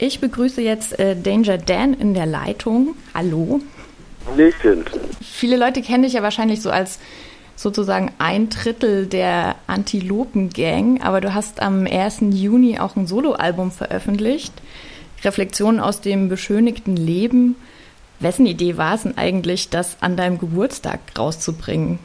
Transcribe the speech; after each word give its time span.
Ich 0.00 0.20
begrüße 0.20 0.62
jetzt 0.62 0.96
äh, 1.00 1.16
Danger 1.16 1.58
Dan 1.58 1.92
in 1.92 2.14
der 2.14 2.26
Leitung. 2.26 2.94
Hallo. 3.14 3.60
Hallöchen. 4.26 4.84
Viele 5.20 5.56
Leute 5.56 5.82
kennen 5.82 6.04
dich 6.04 6.12
ja 6.12 6.22
wahrscheinlich 6.22 6.62
so 6.62 6.70
als 6.70 7.00
sozusagen 7.56 8.12
ein 8.18 8.48
Drittel 8.48 9.06
der 9.06 9.56
Antilopen-Gang, 9.66 11.02
aber 11.02 11.20
du 11.20 11.34
hast 11.34 11.60
am 11.60 11.84
1. 11.84 12.18
Juni 12.30 12.78
auch 12.78 12.94
ein 12.94 13.08
Soloalbum 13.08 13.72
veröffentlicht. 13.72 14.52
Reflexionen 15.24 15.80
aus 15.80 16.00
dem 16.00 16.28
beschönigten 16.28 16.96
Leben. 16.96 17.56
Wessen 18.20 18.46
Idee 18.46 18.76
war 18.76 18.94
es 18.94 19.02
denn 19.02 19.18
eigentlich, 19.18 19.68
das 19.68 19.96
an 20.00 20.16
deinem 20.16 20.38
Geburtstag 20.38 21.00
rauszubringen? 21.18 21.98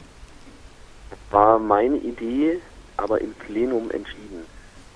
War 1.30 1.60
meine 1.60 1.98
Idee, 1.98 2.58
aber 2.96 3.20
im 3.20 3.32
Plenum 3.34 3.88
entschieden. 3.92 4.23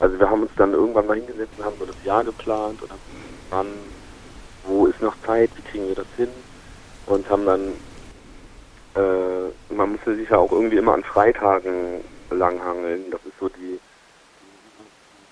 Also 0.00 0.18
wir 0.18 0.30
haben 0.30 0.42
uns 0.42 0.52
dann 0.56 0.72
irgendwann 0.72 1.06
mal 1.06 1.16
hingesetzt 1.16 1.52
und 1.58 1.64
haben 1.64 1.76
so 1.78 1.86
das 1.86 2.04
Jahr 2.04 2.24
geplant 2.24 2.80
und 2.82 2.90
haben 2.90 3.00
wann, 3.50 3.66
wo 4.64 4.86
ist 4.86 5.00
noch 5.00 5.14
Zeit, 5.26 5.50
wie 5.56 5.62
kriegen 5.62 5.88
wir 5.88 5.94
das 5.94 6.06
hin 6.16 6.28
und 7.06 7.28
haben 7.28 7.46
dann, 7.46 7.72
äh, 8.94 9.74
man 9.74 9.92
musste 9.92 10.14
sich 10.14 10.28
ja 10.28 10.38
auch 10.38 10.52
irgendwie 10.52 10.76
immer 10.76 10.94
an 10.94 11.02
Freitagen 11.02 12.02
langhangeln. 12.30 13.10
Das 13.10 13.20
ist 13.24 13.38
so 13.40 13.48
die, 13.48 13.80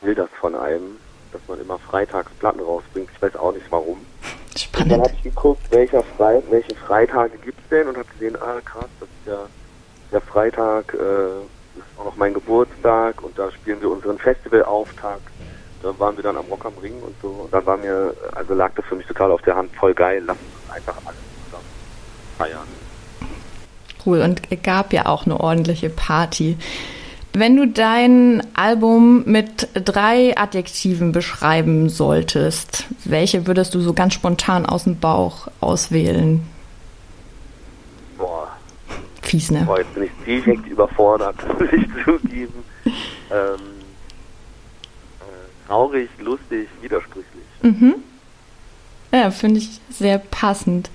will 0.00 0.14
das 0.14 0.30
von 0.40 0.54
einem, 0.54 0.98
dass 1.32 1.40
man 1.48 1.60
immer 1.60 1.78
freitags 1.78 2.32
Platten 2.38 2.60
rausbringt. 2.60 3.08
Ich 3.14 3.22
weiß 3.22 3.36
auch 3.36 3.52
nicht 3.52 3.66
warum. 3.70 4.04
Spannend. 4.56 4.84
Und 4.84 4.90
dann 4.90 5.00
habe 5.02 5.14
ich 5.14 5.22
geguckt, 5.22 5.62
welcher 5.70 6.02
Frei 6.02 6.42
welche 6.50 6.74
Freitage 6.74 7.36
gibt 7.38 7.60
es 7.60 7.68
denn 7.68 7.88
und 7.88 7.96
habe 7.96 8.08
gesehen, 8.08 8.36
ah 8.36 8.60
krass, 8.64 8.88
das 9.00 9.08
ist 9.08 9.26
ja 9.26 9.46
der 10.12 10.20
Freitag, 10.20 10.94
äh, 10.94 11.44
ist 11.76 11.98
auch 11.98 12.04
noch 12.04 12.16
mein 12.16 12.34
Geburtstag 12.34 13.22
und 13.22 13.38
da 13.38 13.50
spielen 13.50 13.80
wir 13.80 13.90
unseren 13.90 14.18
Festivalauftakt. 14.18 15.22
Da 15.82 15.98
waren 15.98 16.16
wir 16.16 16.24
dann 16.24 16.36
am 16.36 16.46
Rock 16.46 16.64
am 16.64 16.72
Ring 16.82 16.94
und 17.02 17.14
so. 17.20 17.28
Und 17.28 17.52
dann 17.52 17.64
war 17.66 17.76
mir, 17.76 18.14
also 18.34 18.54
lag 18.54 18.72
das 18.74 18.84
für 18.86 18.96
mich 18.96 19.06
total 19.06 19.30
auf 19.30 19.42
der 19.42 19.56
Hand, 19.56 19.74
voll 19.76 19.94
geil, 19.94 20.22
lass 20.26 20.36
uns 20.36 20.74
einfach 20.74 20.96
alles 21.04 21.20
zusammen 21.44 21.64
feiern. 22.38 22.66
Cool, 24.04 24.20
und 24.22 24.42
es 24.50 24.62
gab 24.62 24.92
ja 24.92 25.06
auch 25.06 25.26
eine 25.26 25.38
ordentliche 25.38 25.90
Party. 25.90 26.56
Wenn 27.32 27.56
du 27.56 27.66
dein 27.68 28.42
Album 28.54 29.24
mit 29.26 29.68
drei 29.74 30.34
Adjektiven 30.38 31.12
beschreiben 31.12 31.90
solltest, 31.90 32.86
welche 33.04 33.46
würdest 33.46 33.74
du 33.74 33.80
so 33.80 33.92
ganz 33.92 34.14
spontan 34.14 34.64
aus 34.64 34.84
dem 34.84 34.98
Bauch 34.98 35.48
auswählen? 35.60 36.48
Fies, 39.26 39.50
ne? 39.50 39.64
boah 39.66 39.78
jetzt 39.78 39.94
bin 39.94 40.04
ich 40.04 40.10
direkt 40.24 40.66
überfordert, 40.66 41.36
muss 41.60 41.68
ich 41.72 42.04
zugeben. 42.04 42.64
Ähm, 42.84 42.92
äh, 45.20 45.66
traurig, 45.66 46.08
lustig, 46.18 46.68
widersprüchlich. 46.80 47.44
Mhm. 47.62 47.96
Ja, 49.12 49.30
finde 49.30 49.58
ich 49.58 49.80
sehr 49.90 50.18
passend. 50.18 50.90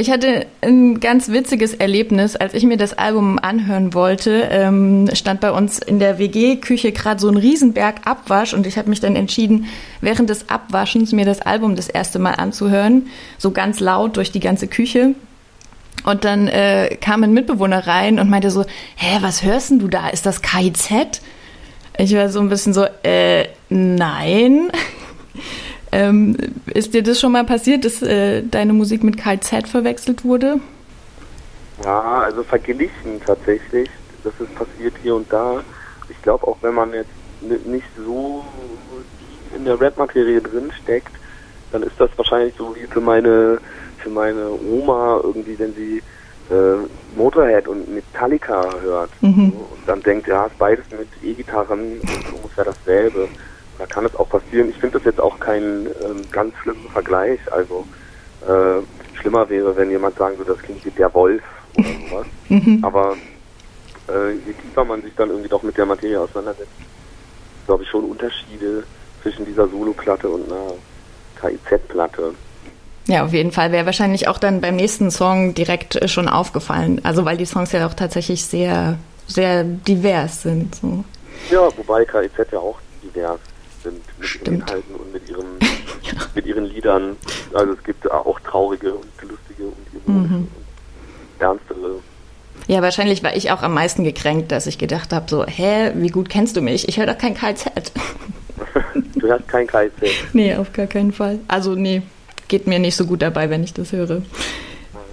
Ich 0.00 0.10
hatte 0.10 0.46
ein 0.62 0.98
ganz 0.98 1.28
witziges 1.28 1.74
Erlebnis, 1.74 2.34
als 2.34 2.54
ich 2.54 2.64
mir 2.64 2.78
das 2.78 2.96
Album 2.96 3.38
anhören 3.38 3.92
wollte, 3.92 4.48
ähm, 4.50 5.10
stand 5.12 5.40
bei 5.42 5.50
uns 5.50 5.78
in 5.78 5.98
der 5.98 6.18
WG-Küche 6.18 6.92
gerade 6.92 7.20
so 7.20 7.28
ein 7.28 7.36
Riesenberg 7.36 8.06
Abwasch 8.06 8.54
und 8.54 8.66
ich 8.66 8.78
habe 8.78 8.88
mich 8.88 9.00
dann 9.00 9.14
entschieden, 9.14 9.66
während 10.00 10.30
des 10.30 10.48
Abwaschens 10.48 11.12
mir 11.12 11.26
das 11.26 11.42
Album 11.42 11.76
das 11.76 11.88
erste 11.88 12.18
Mal 12.18 12.32
anzuhören, 12.32 13.08
so 13.36 13.50
ganz 13.50 13.78
laut 13.80 14.16
durch 14.16 14.32
die 14.32 14.40
ganze 14.40 14.68
Küche. 14.68 15.14
Und 16.04 16.24
dann 16.24 16.48
äh, 16.48 16.96
kam 17.00 17.22
ein 17.22 17.32
Mitbewohner 17.32 17.86
rein 17.86 18.18
und 18.18 18.30
meinte 18.30 18.50
so, 18.50 18.64
hä, 18.96 19.18
was 19.20 19.42
hörst 19.42 19.70
denn 19.70 19.78
du 19.78 19.88
da? 19.88 20.08
Ist 20.08 20.26
das 20.26 20.42
KIZ? 20.42 21.20
Ich 21.98 22.14
war 22.14 22.28
so 22.30 22.40
ein 22.40 22.48
bisschen 22.48 22.72
so, 22.72 22.86
äh, 23.02 23.48
nein. 23.68 24.70
ähm, 25.92 26.36
ist 26.72 26.94
dir 26.94 27.02
das 27.02 27.20
schon 27.20 27.32
mal 27.32 27.44
passiert, 27.44 27.84
dass 27.84 28.00
äh, 28.02 28.42
deine 28.42 28.72
Musik 28.72 29.04
mit 29.04 29.16
KIZ 29.22 29.68
verwechselt 29.68 30.24
wurde? 30.24 30.60
Ja, 31.84 32.20
also 32.20 32.42
verglichen 32.42 33.20
tatsächlich. 33.24 33.88
Das 34.22 34.32
ist 34.38 34.54
passiert 34.54 34.94
hier 35.02 35.14
und 35.14 35.32
da. 35.32 35.62
Ich 36.08 36.20
glaube 36.22 36.46
auch, 36.46 36.58
wenn 36.60 36.74
man 36.74 36.92
jetzt 36.92 37.10
ni- 37.40 37.72
nicht 37.72 37.86
so 37.96 38.44
in 39.56 39.64
der 39.64 39.80
Rap-Materie 39.80 40.40
drin 40.40 40.70
steckt, 40.82 41.12
dann 41.72 41.82
ist 41.82 41.98
das 41.98 42.10
wahrscheinlich 42.16 42.54
so 42.56 42.74
wie 42.76 42.86
für 42.86 43.00
meine 43.00 43.58
für 43.98 44.10
meine 44.10 44.50
Oma 44.50 45.20
irgendwie, 45.22 45.58
wenn 45.58 45.74
sie 45.74 46.02
äh, 46.50 46.76
Motorhead 47.16 47.68
und 47.68 47.92
Metallica 47.94 48.64
hört 48.80 49.10
Mhm. 49.20 49.52
so, 49.52 49.58
und 49.74 49.86
dann 49.86 50.02
denkt, 50.02 50.26
ja, 50.26 50.46
ist 50.46 50.58
beides 50.58 50.86
mit 50.90 51.08
E-Gitarren 51.22 52.00
und 52.00 52.26
so 52.30 52.36
ungefähr 52.36 52.64
dasselbe. 52.64 53.28
Da 53.78 53.86
kann 53.86 54.04
es 54.04 54.14
auch 54.16 54.28
passieren. 54.28 54.68
Ich 54.70 54.76
finde 54.76 54.98
das 54.98 55.04
jetzt 55.06 55.20
auch 55.20 55.38
kein 55.38 55.86
ähm, 56.04 56.22
ganz 56.32 56.54
schlimmer 56.56 56.90
Vergleich. 56.92 57.40
Also 57.52 57.84
äh, 58.46 58.82
schlimmer 59.18 59.48
wäre, 59.48 59.76
wenn 59.76 59.90
jemand 59.90 60.16
sagen 60.16 60.38
würde, 60.38 60.52
das 60.54 60.62
klingt 60.62 60.84
wie 60.84 60.90
der 60.90 61.12
Wolf 61.14 61.42
oder 61.78 61.88
sowas. 62.10 62.26
Mhm. 62.48 62.78
Aber 62.82 63.16
äh, 64.08 64.32
je 64.32 64.52
tiefer 64.54 64.84
man 64.84 65.02
sich 65.02 65.14
dann 65.16 65.28
irgendwie 65.30 65.48
doch 65.48 65.62
mit 65.62 65.76
der 65.76 65.86
Materie 65.86 66.20
auseinandersetzt, 66.20 66.70
glaube 67.66 67.82
ich 67.84 67.88
schon 67.90 68.04
Unterschiede 68.04 68.84
zwischen 69.22 69.44
dieser 69.44 69.68
Solo-Platte 69.68 70.28
und 70.28 70.50
einer 70.50 70.72
KIZ-Platte. 71.40 72.34
Ja, 73.06 73.24
auf 73.24 73.32
jeden 73.32 73.50
Fall 73.52 73.72
wäre 73.72 73.86
wahrscheinlich 73.86 74.28
auch 74.28 74.38
dann 74.38 74.60
beim 74.60 74.76
nächsten 74.76 75.10
Song 75.10 75.54
direkt 75.54 75.96
äh, 75.96 76.06
schon 76.08 76.28
aufgefallen. 76.28 77.00
Also 77.04 77.24
weil 77.24 77.36
die 77.36 77.46
Songs 77.46 77.72
ja 77.72 77.86
auch 77.86 77.94
tatsächlich 77.94 78.44
sehr, 78.44 78.98
sehr 79.26 79.64
divers 79.64 80.42
sind. 80.42 80.74
So. 80.76 81.04
Ja, 81.50 81.68
wobei 81.76 82.04
KIZ 82.04 82.52
ja 82.52 82.58
auch 82.58 82.78
divers 83.02 83.40
sind 83.82 84.00
mit 84.18 84.28
Stimmt. 84.28 84.46
ihren 84.48 84.54
Inhalten 84.60 84.94
und 84.94 85.12
mit 85.12 85.28
ihren, 85.28 85.46
mit 86.34 86.46
ihren 86.46 86.64
Liedern. 86.66 87.16
Also 87.54 87.72
es 87.72 87.82
gibt 87.82 88.10
auch 88.10 88.38
traurige 88.40 88.92
und 88.94 89.06
lustige 89.28 89.64
und 89.64 89.76
ironische 90.06 90.34
Mhm. 90.34 90.34
und 90.36 91.42
ernstere. 91.42 91.90
Ja, 92.68 92.82
wahrscheinlich 92.82 93.22
war 93.24 93.34
ich 93.34 93.50
auch 93.50 93.62
am 93.62 93.74
meisten 93.74 94.04
gekränkt, 94.04 94.52
dass 94.52 94.66
ich 94.66 94.78
gedacht 94.78 95.12
habe, 95.12 95.26
so, 95.28 95.44
hä, 95.46 95.92
wie 95.94 96.08
gut 96.10 96.28
kennst 96.28 96.56
du 96.56 96.60
mich? 96.60 96.88
Ich 96.88 96.98
höre 96.98 97.06
doch 97.06 97.18
kein 97.18 97.34
KZ. 97.34 97.70
Du 99.20 99.28
hörst 99.28 99.48
kein 99.48 99.66
KIZ. 99.66 99.92
nee, 100.32 100.54
auf 100.54 100.72
gar 100.72 100.86
keinen 100.86 101.12
Fall. 101.12 101.38
Also 101.48 101.74
nee, 101.74 102.02
geht 102.48 102.66
mir 102.66 102.78
nicht 102.78 102.96
so 102.96 103.06
gut 103.06 103.22
dabei, 103.22 103.50
wenn 103.50 103.62
ich 103.62 103.74
das 103.74 103.92
höre. 103.92 104.22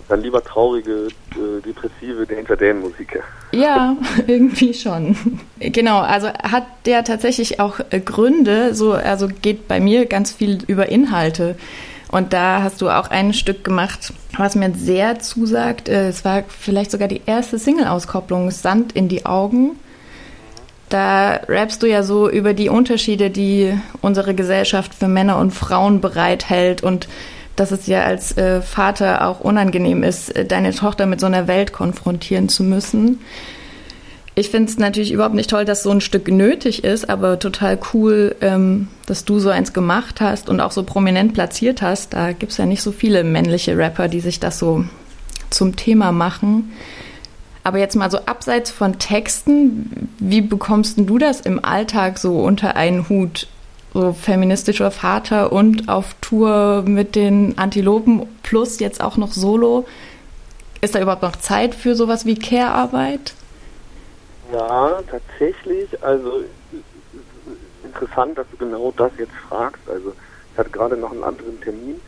Dann 0.10 0.22
lieber 0.22 0.42
traurige, 0.42 1.08
äh, 1.34 1.62
depressive 1.66 2.26
Danger 2.26 2.56
Dan 2.56 2.80
Musik. 2.80 3.22
Ja, 3.52 3.98
irgendwie 4.28 4.74
schon. 4.74 5.18
Genau, 5.60 6.00
also 6.00 6.28
hat 6.30 6.66
der 6.86 7.04
tatsächlich 7.04 7.60
auch 7.60 7.80
äh, 7.90 8.00
Gründe, 8.00 8.74
so, 8.74 8.94
also 8.94 9.28
geht 9.42 9.68
bei 9.68 9.82
mir 9.82 10.06
ganz 10.06 10.32
viel 10.32 10.60
über 10.68 10.88
Inhalte. 10.90 11.56
Und 12.10 12.32
da 12.32 12.64
hast 12.64 12.82
du 12.82 12.90
auch 12.90 13.10
ein 13.10 13.34
Stück 13.34 13.66
gemacht, 13.66 14.14
was 14.38 14.56
mir 14.56 14.72
sehr 14.74 15.20
zusagt. 15.20 15.90
Äh, 15.90 16.08
Es 16.08 16.24
war 16.24 16.44
vielleicht 16.48 16.92
sogar 16.92 17.10
die 17.10 17.22
erste 17.26 17.60
Single-Auskopplung, 17.60 18.50
Sand 18.52 18.94
in 18.94 19.10
die 19.10 19.26
Augen. 19.26 19.76
Da 20.90 21.42
rappst 21.48 21.84
du 21.84 21.88
ja 21.88 22.04
so 22.04 22.30
über 22.30 22.54
die 22.54 22.70
Unterschiede, 22.70 23.30
die 23.30 23.74
unsere 24.02 24.34
Gesellschaft 24.34 24.94
für 24.94 25.08
Männer 25.08 25.38
und 25.38 25.52
Frauen 25.52 26.00
bereithält 26.00 26.82
und 26.82 27.08
dass 27.58 27.72
es 27.72 27.88
ja 27.88 28.04
als 28.04 28.38
äh, 28.38 28.62
Vater 28.62 29.28
auch 29.28 29.40
unangenehm 29.40 30.04
ist, 30.04 30.30
äh, 30.36 30.46
deine 30.46 30.74
Tochter 30.74 31.06
mit 31.08 31.20
so 31.20 31.26
einer 31.26 31.48
Welt 31.48 31.74
konfrontieren 31.74 32.50
zu 32.50 32.64
müssen. 32.64 33.20
Ich 34.36 34.52
finde 34.52 34.70
es 34.72 34.78
natürlich 34.78 35.12
überhaupt 35.12 35.34
nicht 35.34 35.50
toll, 35.50 35.66
dass 35.66 35.82
so 35.82 35.90
ein 35.90 36.00
Stück 36.00 36.28
nötig 36.28 36.84
ist, 36.84 37.10
aber 37.10 37.40
total 37.40 37.80
cool, 37.92 38.36
ähm, 38.42 38.88
dass 39.08 39.26
du 39.26 39.40
so 39.40 39.50
eins 39.50 39.74
gemacht 39.74 40.22
hast 40.22 40.48
und 40.48 40.62
auch 40.62 40.72
so 40.72 40.84
prominent 40.84 41.34
platziert 41.34 41.82
hast. 41.82 42.14
Da 42.14 42.34
gibt 42.34 42.52
es 42.52 42.60
ja 42.60 42.68
nicht 42.68 42.84
so 42.84 42.92
viele 42.92 43.24
männliche 43.24 43.76
Rapper, 43.76 44.08
die 44.08 44.20
sich 44.20 44.40
das 44.40 44.60
so 44.60 44.86
zum 45.50 45.76
Thema 45.76 46.12
machen. 46.12 46.72
Aber 47.68 47.80
jetzt 47.80 47.98
mal 47.98 48.10
so 48.10 48.20
abseits 48.20 48.72
von 48.72 48.98
Texten, 48.98 50.10
wie 50.20 50.40
bekommst 50.40 50.98
du 50.98 51.18
das 51.18 51.42
im 51.42 51.66
Alltag 51.66 52.18
so 52.18 52.40
unter 52.40 52.78
einen 52.78 53.10
Hut? 53.10 53.50
So 53.94 54.14
feministischer 54.14 54.90
Vater 54.90 55.52
und 55.52 55.90
auf 55.90 56.16
Tour 56.22 56.84
mit 56.88 57.18
den 57.18 57.58
Antilopen 57.58 58.26
plus 58.42 58.80
jetzt 58.80 59.02
auch 59.02 59.18
noch 59.18 59.34
Solo. 59.34 59.86
Ist 60.80 60.96
da 60.96 61.02
überhaupt 61.02 61.24
noch 61.24 61.36
Zeit 61.36 61.76
für 61.76 61.94
sowas 61.96 62.26
wie 62.26 62.36
Care-Arbeit? 62.36 63.34
Ja, 64.54 65.02
tatsächlich. 65.12 66.02
Also 66.02 66.40
äh, 66.40 67.86
interessant, 67.86 68.38
dass 68.38 68.48
du 68.50 68.56
genau 68.66 68.94
das 68.96 69.12
jetzt 69.18 69.36
fragst. 69.50 69.82
Also 69.90 70.14
ich 70.54 70.58
hatte 70.58 70.70
gerade 70.70 70.96
noch 70.96 71.12
einen 71.12 71.26
anderen 71.26 71.60
Termin 71.60 72.00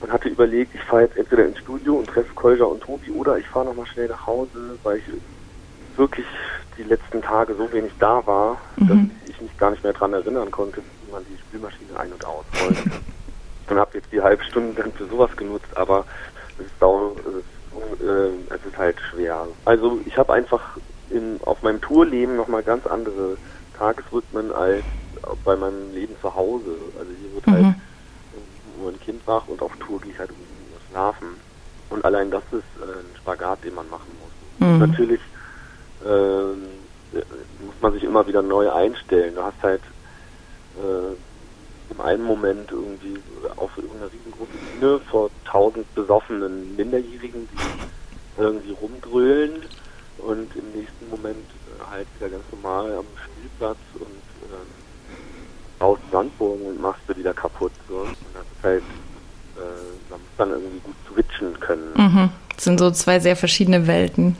und 0.00 0.12
hatte 0.12 0.28
überlegt, 0.28 0.74
ich 0.74 0.82
fahre 0.82 1.02
jetzt 1.02 1.16
entweder 1.16 1.44
ins 1.46 1.58
Studio 1.58 1.96
und 1.96 2.06
treffe 2.08 2.32
Kolja 2.34 2.64
und 2.64 2.82
Tobi 2.82 3.10
oder 3.10 3.38
ich 3.38 3.46
fahre 3.48 3.66
nochmal 3.66 3.86
schnell 3.86 4.08
nach 4.08 4.26
Hause, 4.26 4.78
weil 4.82 4.98
ich 4.98 5.04
wirklich 5.96 6.26
die 6.76 6.82
letzten 6.82 7.22
Tage 7.22 7.54
so 7.54 7.72
wenig 7.72 7.92
da 7.98 8.24
war, 8.26 8.58
Mhm. 8.76 8.88
dass 8.88 9.30
ich 9.30 9.40
mich 9.40 9.56
gar 9.56 9.70
nicht 9.70 9.82
mehr 9.82 9.94
dran 9.94 10.12
erinnern 10.12 10.50
konnte, 10.50 10.82
wie 11.04 11.10
man 11.10 11.24
die 11.24 11.38
Spülmaschine 11.38 11.98
ein- 11.98 12.12
und 12.12 12.24
ausrollt. 12.24 12.76
und 13.68 13.78
habe 13.80 13.98
jetzt 13.98 14.12
die 14.12 14.22
halbe 14.22 14.44
Stunde 14.44 14.80
dann 14.80 14.92
für 14.92 15.06
sowas 15.06 15.34
genutzt, 15.36 15.66
aber 15.76 16.06
es 16.56 16.66
ist, 16.66 16.78
sau, 16.78 17.16
es 17.18 17.34
ist, 17.34 18.00
äh, 18.00 18.54
es 18.54 18.64
ist 18.64 18.78
halt 18.78 18.96
schwer. 19.10 19.44
Also 19.64 20.00
ich 20.04 20.16
habe 20.16 20.32
einfach 20.34 20.76
in, 21.10 21.40
auf 21.42 21.60
meinem 21.62 21.80
Tourleben 21.80 22.36
nochmal 22.36 22.62
ganz 22.62 22.86
andere 22.86 23.38
Tagesrhythmen 23.76 24.52
als 24.52 24.84
bei 25.44 25.56
meinem 25.56 25.90
Leben 25.92 26.14
zu 26.20 26.32
Hause. 26.32 26.76
Also 26.96 27.10
hier 27.12 27.32
wird 27.34 27.46
halt 27.48 27.74
Mhm. 28.92 29.20
wach 29.26 29.48
und 29.48 29.62
auf 29.62 29.72
Tour 29.78 30.00
gehe 30.00 30.12
ich 30.12 30.18
halt 30.18 30.30
um 30.30 30.38
Uhr 30.38 30.80
schlafen. 30.88 31.40
Und 31.90 32.04
allein 32.04 32.30
das 32.30 32.42
ist 32.52 32.64
äh, 32.80 33.00
ein 33.00 33.16
Spagat, 33.16 33.64
den 33.64 33.74
man 33.74 33.88
machen 33.88 34.12
muss. 34.20 34.32
Mhm. 34.60 34.78
Natürlich 34.78 35.20
äh, 36.04 36.54
muss 37.64 37.74
man 37.80 37.92
sich 37.92 38.02
immer 38.02 38.26
wieder 38.26 38.42
neu 38.42 38.70
einstellen. 38.70 39.34
Du 39.34 39.42
hast 39.42 39.62
halt 39.62 39.82
äh, 40.76 41.92
im 41.92 42.00
einen 42.00 42.24
Moment 42.24 42.72
irgendwie 42.72 43.22
auf 43.56 43.70
einer 43.78 44.10
riesengroßen 44.12 44.58
Bühne 44.60 45.00
vor 45.10 45.30
tausend 45.44 45.92
besoffenen 45.94 46.74
Minderjährigen, 46.74 47.48
die 47.48 47.70
irgendwie 48.36 48.72
rumgrölen 48.72 49.64
und 50.18 50.54
im 50.56 50.72
nächsten 50.72 51.08
Moment 51.08 51.48
äh, 51.66 51.84
halt 51.84 52.08
wieder 52.14 52.30
ganz 52.30 52.44
normal 52.50 52.92
am 52.96 53.06
Spielplatz 53.24 53.80
und 53.94 54.24
äh, 54.42 54.85
baust 55.78 56.02
Sandbogen 56.10 56.66
und 56.66 56.80
machst 56.80 57.02
du 57.06 57.16
wieder 57.16 57.34
kaputt. 57.34 57.72
So. 57.88 57.96
Und 57.96 58.16
das 58.34 58.42
ist 58.42 58.62
halt, 58.62 58.82
äh, 59.56 60.10
man 60.10 60.20
muss 60.20 60.28
dann 60.38 60.50
irgendwie 60.50 60.80
gut 60.80 60.96
switchen 61.12 61.60
können. 61.60 61.92
Mhm. 61.96 62.30
Das 62.54 62.64
sind 62.64 62.78
so 62.78 62.90
zwei 62.90 63.20
sehr 63.20 63.36
verschiedene 63.36 63.86
Welten. 63.86 64.36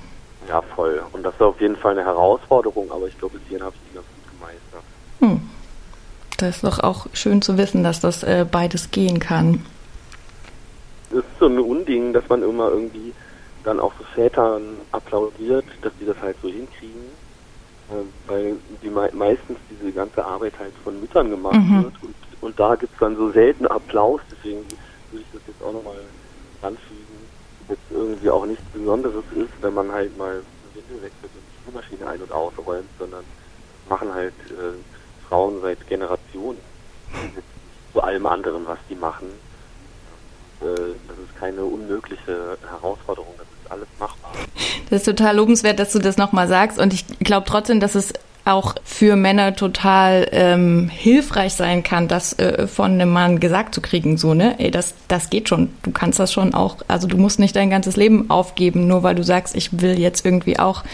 Ja, 0.48 0.62
voll. 0.62 1.02
Und 1.12 1.22
das 1.22 1.34
ist 1.34 1.42
auf 1.42 1.60
jeden 1.60 1.76
Fall 1.76 1.92
eine 1.92 2.04
Herausforderung, 2.04 2.90
aber 2.90 3.08
ich 3.08 3.18
glaube, 3.18 3.38
bis 3.38 3.48
hierhin 3.48 3.66
habe 3.66 3.74
ich 3.76 3.90
die 3.90 3.94
ganz 3.94 4.06
gut 4.06 4.38
gemeistert. 4.38 4.82
Hm. 5.20 5.50
Das 6.38 6.56
ist 6.56 6.64
doch 6.64 6.80
auch 6.80 7.06
schön 7.12 7.42
zu 7.42 7.58
wissen, 7.58 7.82
dass 7.82 8.00
das 8.00 8.22
äh, 8.22 8.46
beides 8.50 8.90
gehen 8.90 9.18
kann. 9.18 9.64
Es 11.10 11.18
ist 11.18 11.24
so 11.40 11.46
ein 11.46 11.58
Unding, 11.58 12.12
dass 12.12 12.28
man 12.28 12.42
immer 12.42 12.68
irgendwie 12.68 13.12
dann 13.64 13.80
auch 13.80 13.92
so 13.98 14.04
Vätern 14.14 14.62
applaudiert, 14.92 15.64
dass 15.82 15.92
die 16.00 16.06
das 16.06 16.16
halt 16.20 16.36
so 16.42 16.48
hinkriegen, 16.48 17.02
weil 18.26 18.56
die 18.82 18.90
me 18.90 19.08
meistens 19.12 19.58
diese 19.70 19.92
ganze 19.92 20.24
Arbeit 20.24 20.58
halt 20.58 20.72
von 20.82 21.00
Müttern 21.00 21.30
gemacht 21.30 21.56
mhm. 21.56 21.84
wird 21.84 21.94
und, 22.02 22.14
und 22.40 22.60
da 22.60 22.74
gibt 22.74 22.92
es 22.92 22.98
dann 22.98 23.16
so 23.16 23.30
selten 23.30 23.66
Applaus, 23.66 24.20
deswegen 24.30 24.64
würde 25.10 25.24
ich 25.24 25.32
das 25.32 25.42
jetzt 25.46 25.62
auch 25.62 25.72
nochmal 25.72 26.00
anfügen, 26.62 27.06
jetzt 27.68 27.82
irgendwie 27.90 28.30
auch 28.30 28.46
nichts 28.46 28.64
Besonderes 28.72 29.24
ist, 29.34 29.52
wenn 29.60 29.74
man 29.74 29.92
halt 29.92 30.16
mal 30.16 30.42
Windel 30.74 31.02
wechselt 31.02 31.30
und 31.34 31.42
die 31.42 31.62
Spülmaschine 31.62 32.06
ein- 32.10 32.22
und 32.22 32.32
ausräumt, 32.32 32.88
sondern 32.98 33.24
machen 33.88 34.12
halt 34.12 34.34
äh, 34.50 35.28
Frauen 35.28 35.60
seit 35.62 35.86
Generationen 35.88 36.58
zu 37.92 38.02
allem 38.02 38.26
anderen, 38.26 38.66
was 38.66 38.78
die 38.88 38.94
machen. 38.94 39.28
Äh, 40.60 40.94
das 41.08 41.18
ist 41.18 41.36
keine 41.38 41.64
unmögliche 41.64 42.58
Herausforderung, 42.68 43.34
das 43.38 43.46
ist 43.66 43.72
alles 43.72 43.88
machbar. 43.98 44.32
Das 44.90 45.00
ist 45.00 45.04
total 45.04 45.36
lobenswert, 45.36 45.78
dass 45.78 45.92
du 45.92 45.98
das 45.98 46.16
nochmal 46.16 46.48
sagst 46.48 46.78
und 46.78 46.92
ich 46.92 47.04
glaube 47.20 47.46
trotzdem, 47.46 47.80
dass 47.80 47.94
es 47.94 48.12
auch 48.44 48.76
für 48.84 49.16
Männer 49.16 49.56
total 49.56 50.28
ähm, 50.30 50.88
hilfreich 50.88 51.54
sein 51.54 51.82
kann, 51.82 52.06
das 52.06 52.38
äh, 52.38 52.68
von 52.68 52.92
einem 52.92 53.12
Mann 53.12 53.40
gesagt 53.40 53.74
zu 53.74 53.80
kriegen, 53.80 54.16
so, 54.16 54.34
ne? 54.34 54.54
Ey, 54.60 54.70
das, 54.70 54.94
das 55.08 55.30
geht 55.30 55.48
schon. 55.48 55.74
Du 55.82 55.90
kannst 55.90 56.20
das 56.20 56.32
schon 56.32 56.54
auch, 56.54 56.76
also 56.86 57.08
du 57.08 57.16
musst 57.16 57.40
nicht 57.40 57.56
dein 57.56 57.70
ganzes 57.70 57.96
Leben 57.96 58.30
aufgeben, 58.30 58.86
nur 58.86 59.02
weil 59.02 59.16
du 59.16 59.24
sagst, 59.24 59.56
ich 59.56 59.80
will 59.80 59.98
jetzt 59.98 60.24
irgendwie 60.24 60.60
auch 60.60 60.84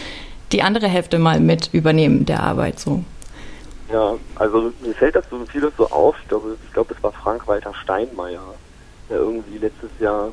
die 0.51 0.63
andere 0.63 0.87
Hälfte 0.87 1.19
mal 1.19 1.39
mit 1.39 1.69
übernehmen 1.73 2.25
der 2.25 2.41
Arbeit, 2.41 2.79
so. 2.79 3.03
Ja, 3.91 4.15
also 4.37 4.71
mir 4.83 4.95
fällt 4.95 5.15
das 5.15 5.25
so 5.29 5.39
vieles 5.45 5.73
so 5.77 5.87
auf. 5.91 6.15
Ich 6.23 6.29
glaube, 6.29 6.57
ich 6.65 6.73
glaube, 6.73 6.95
es 6.95 7.03
war 7.03 7.11
Frank-Walter 7.11 7.75
Steinmeier, 7.75 8.41
der 9.11 9.17
irgendwie 9.17 9.59
letztes 9.59 9.91
Jahr 9.99 10.31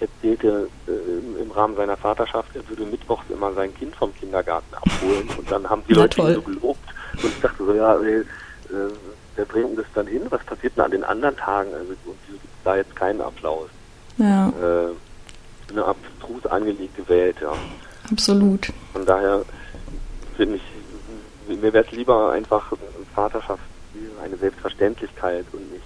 erzählte 0.00 0.68
äh, 0.86 1.42
im 1.42 1.50
Rahmen 1.50 1.76
seiner 1.76 1.96
Vaterschaft, 1.96 2.54
er 2.54 2.68
würde 2.68 2.84
mittwochs 2.84 3.24
immer 3.28 3.52
sein 3.52 3.74
Kind 3.74 3.94
vom 3.94 4.14
Kindergarten 4.14 4.74
abholen 4.74 5.28
und 5.36 5.50
dann 5.50 5.68
haben 5.68 5.82
die 5.88 5.94
Leute 5.94 6.20
ihn 6.20 6.34
so 6.34 6.42
gelobt 6.42 6.88
und 7.22 7.26
ich 7.28 7.40
dachte 7.40 7.64
so, 7.64 7.74
ja, 7.74 7.96
äh, 7.96 8.24
wer 9.36 9.44
bringt 9.44 9.78
das 9.78 9.86
dann 9.94 10.06
hin? 10.06 10.22
Was 10.30 10.42
passiert 10.44 10.76
denn 10.76 10.84
an 10.84 10.90
den 10.90 11.04
anderen 11.04 11.36
Tagen? 11.36 11.72
Also 11.72 11.92
und 12.04 12.16
gibt 12.28 12.44
da 12.64 12.76
jetzt 12.76 12.94
keinen 12.96 13.20
Applaus. 13.20 13.68
Ja. 14.16 14.48
Äh, 14.48 15.70
eine 15.70 15.84
abstrus 15.84 16.46
angelegte 16.46 17.08
Welt, 17.08 17.36
ja. 17.40 17.52
Absolut. 18.10 18.72
Von 18.92 19.06
daher 19.06 19.42
finde 20.36 20.56
ich, 20.56 20.62
mir 21.48 21.72
wäre 21.72 21.84
es 21.84 21.92
lieber 21.92 22.32
einfach 22.32 22.72
Vaterschaft 23.14 23.62
eine 24.22 24.36
Selbstverständlichkeit 24.36 25.46
und 25.52 25.72
nicht 25.72 25.84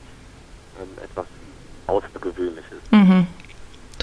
ähm, 0.80 0.88
etwas 1.02 1.26
Außergewöhnliches. 1.86 2.78
Mhm. 2.90 3.26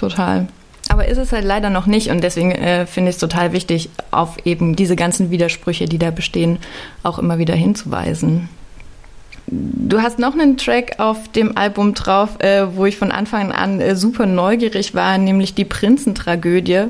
Total. 0.02 0.48
Aber 0.88 1.06
ist 1.06 1.16
es 1.16 1.30
halt 1.30 1.44
leider 1.44 1.70
noch 1.70 1.86
nicht 1.86 2.10
und 2.10 2.24
deswegen 2.24 2.50
äh, 2.50 2.86
finde 2.86 3.10
ich 3.10 3.14
es 3.14 3.20
total 3.20 3.52
wichtig, 3.52 3.88
auf 4.10 4.36
eben 4.44 4.74
diese 4.74 4.96
ganzen 4.96 5.30
Widersprüche, 5.30 5.84
die 5.84 5.98
da 5.98 6.10
bestehen, 6.10 6.58
auch 7.04 7.20
immer 7.20 7.38
wieder 7.38 7.54
hinzuweisen. 7.54 8.48
Du 9.46 10.02
hast 10.02 10.18
noch 10.18 10.34
einen 10.34 10.56
Track 10.56 10.96
auf 10.98 11.28
dem 11.28 11.56
Album 11.56 11.94
drauf, 11.94 12.40
äh, 12.40 12.74
wo 12.74 12.84
ich 12.84 12.96
von 12.96 13.12
Anfang 13.12 13.52
an 13.52 13.80
äh, 13.80 13.94
super 13.94 14.26
neugierig 14.26 14.92
war, 14.92 15.18
nämlich 15.18 15.54
die 15.54 15.64
Prinzentragödie 15.64 16.86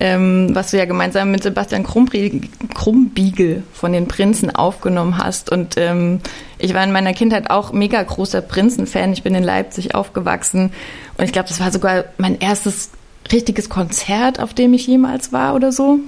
ähm, 0.00 0.54
was 0.54 0.70
du 0.70 0.78
ja 0.78 0.84
gemeinsam 0.84 1.30
mit 1.30 1.42
Sebastian 1.42 1.84
Krumbiegel 1.84 3.62
von 3.72 3.92
den 3.92 4.06
Prinzen 4.06 4.54
aufgenommen 4.54 5.18
hast. 5.18 5.50
Und 5.50 5.76
ähm, 5.76 6.20
ich 6.58 6.74
war 6.74 6.84
in 6.84 6.92
meiner 6.92 7.14
Kindheit 7.14 7.50
auch 7.50 7.72
mega 7.72 8.02
großer 8.02 8.40
Prinzen-Fan. 8.40 9.12
Ich 9.12 9.22
bin 9.22 9.34
in 9.34 9.42
Leipzig 9.42 9.94
aufgewachsen 9.94 10.72
und 11.16 11.24
ich 11.24 11.32
glaube, 11.32 11.48
das 11.48 11.60
war 11.60 11.72
sogar 11.72 12.04
mein 12.16 12.38
erstes 12.38 12.90
richtiges 13.32 13.68
Konzert, 13.68 14.40
auf 14.40 14.54
dem 14.54 14.72
ich 14.72 14.86
jemals 14.86 15.32
war 15.32 15.54
oder 15.54 15.72
so. 15.72 15.98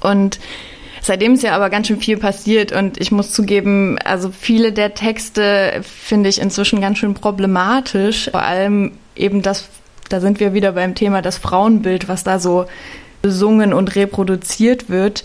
Und 0.00 0.38
Seitdem 1.06 1.34
ist 1.34 1.44
ja 1.44 1.54
aber 1.54 1.70
ganz 1.70 1.86
schön 1.86 2.00
viel 2.00 2.16
passiert 2.16 2.72
und 2.72 3.00
ich 3.00 3.12
muss 3.12 3.30
zugeben, 3.30 3.96
also 4.04 4.32
viele 4.32 4.72
der 4.72 4.94
Texte 4.94 5.80
finde 5.82 6.28
ich 6.28 6.40
inzwischen 6.40 6.80
ganz 6.80 6.98
schön 6.98 7.14
problematisch. 7.14 8.28
Vor 8.32 8.42
allem 8.42 8.90
eben 9.14 9.40
das 9.40 9.68
da 10.08 10.20
sind 10.20 10.40
wir 10.40 10.54
wieder 10.54 10.72
beim 10.72 10.94
Thema 10.94 11.22
das 11.22 11.38
Frauenbild, 11.38 12.08
was 12.08 12.24
da 12.24 12.38
so 12.38 12.66
besungen 13.22 13.72
und 13.72 13.96
reproduziert 13.96 14.88
wird. 14.88 15.24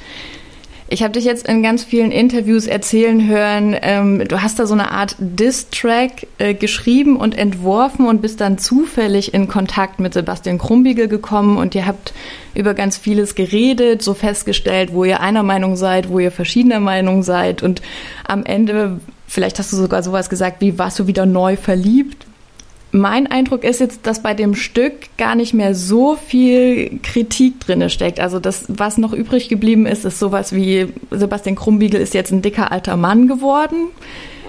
Ich 0.93 1.03
habe 1.03 1.13
dich 1.13 1.23
jetzt 1.23 1.47
in 1.47 1.63
ganz 1.63 1.85
vielen 1.85 2.11
Interviews 2.11 2.67
erzählen 2.67 3.25
hören, 3.25 3.77
ähm, 3.81 4.27
du 4.27 4.41
hast 4.41 4.59
da 4.59 4.65
so 4.65 4.73
eine 4.73 4.91
Art 4.91 5.15
Diss-Track 5.19 6.27
äh, 6.37 6.53
geschrieben 6.53 7.15
und 7.15 7.37
entworfen 7.37 8.07
und 8.07 8.21
bist 8.21 8.41
dann 8.41 8.57
zufällig 8.57 9.33
in 9.33 9.47
Kontakt 9.47 10.01
mit 10.01 10.13
Sebastian 10.13 10.57
Krumbiegel 10.57 11.07
gekommen 11.07 11.55
und 11.55 11.75
ihr 11.75 11.85
habt 11.85 12.13
über 12.55 12.73
ganz 12.73 12.97
vieles 12.97 13.35
geredet, 13.35 14.01
so 14.01 14.13
festgestellt, 14.13 14.91
wo 14.91 15.05
ihr 15.05 15.21
einer 15.21 15.43
Meinung 15.43 15.77
seid, 15.77 16.09
wo 16.09 16.19
ihr 16.19 16.29
verschiedener 16.29 16.81
Meinung 16.81 17.23
seid 17.23 17.63
und 17.63 17.81
am 18.27 18.43
Ende, 18.43 18.99
vielleicht 19.27 19.59
hast 19.59 19.71
du 19.71 19.77
sogar 19.77 20.03
sowas 20.03 20.29
gesagt, 20.29 20.59
wie 20.59 20.77
warst 20.77 20.99
du 20.99 21.07
wieder 21.07 21.25
neu 21.25 21.55
verliebt? 21.55 22.25
Mein 22.91 23.27
Eindruck 23.27 23.63
ist 23.63 23.79
jetzt, 23.79 24.05
dass 24.05 24.21
bei 24.21 24.33
dem 24.33 24.53
Stück 24.53 24.93
gar 25.17 25.35
nicht 25.35 25.53
mehr 25.53 25.75
so 25.75 26.15
viel 26.15 26.99
Kritik 27.01 27.59
drinne 27.61 27.89
steckt. 27.89 28.19
Also 28.19 28.39
das, 28.39 28.65
was 28.67 28.97
noch 28.97 29.13
übrig 29.13 29.47
geblieben 29.47 29.85
ist, 29.85 30.03
ist 30.03 30.19
sowas 30.19 30.53
wie 30.53 30.93
Sebastian 31.09 31.55
Krumbiegel 31.55 32.01
ist 32.01 32.13
jetzt 32.13 32.31
ein 32.31 32.41
dicker 32.41 32.71
alter 32.71 32.97
Mann 32.97 33.29
geworden. 33.29 33.87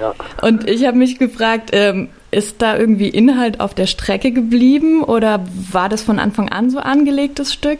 Ja. 0.00 0.14
Und 0.40 0.68
ich 0.68 0.84
habe 0.86 0.96
mich 0.96 1.18
gefragt, 1.18 1.70
ähm, 1.72 2.08
ist 2.32 2.62
da 2.62 2.76
irgendwie 2.76 3.08
Inhalt 3.08 3.60
auf 3.60 3.74
der 3.74 3.86
Strecke 3.86 4.32
geblieben 4.32 5.04
oder 5.04 5.44
war 5.70 5.88
das 5.88 6.02
von 6.02 6.18
Anfang 6.18 6.48
an 6.48 6.70
so 6.70 6.78
angelegtes 6.78 7.52
Stück? 7.52 7.78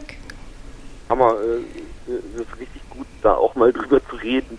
Hammer, 1.09 1.33
äh, 1.33 2.13
das 2.37 2.43
ist 2.43 2.61
richtig 2.61 2.83
gut, 2.91 3.07
da 3.23 3.35
auch 3.35 3.57
mal 3.57 3.73
drüber 3.73 4.01
zu 4.09 4.17
reden. 4.17 4.59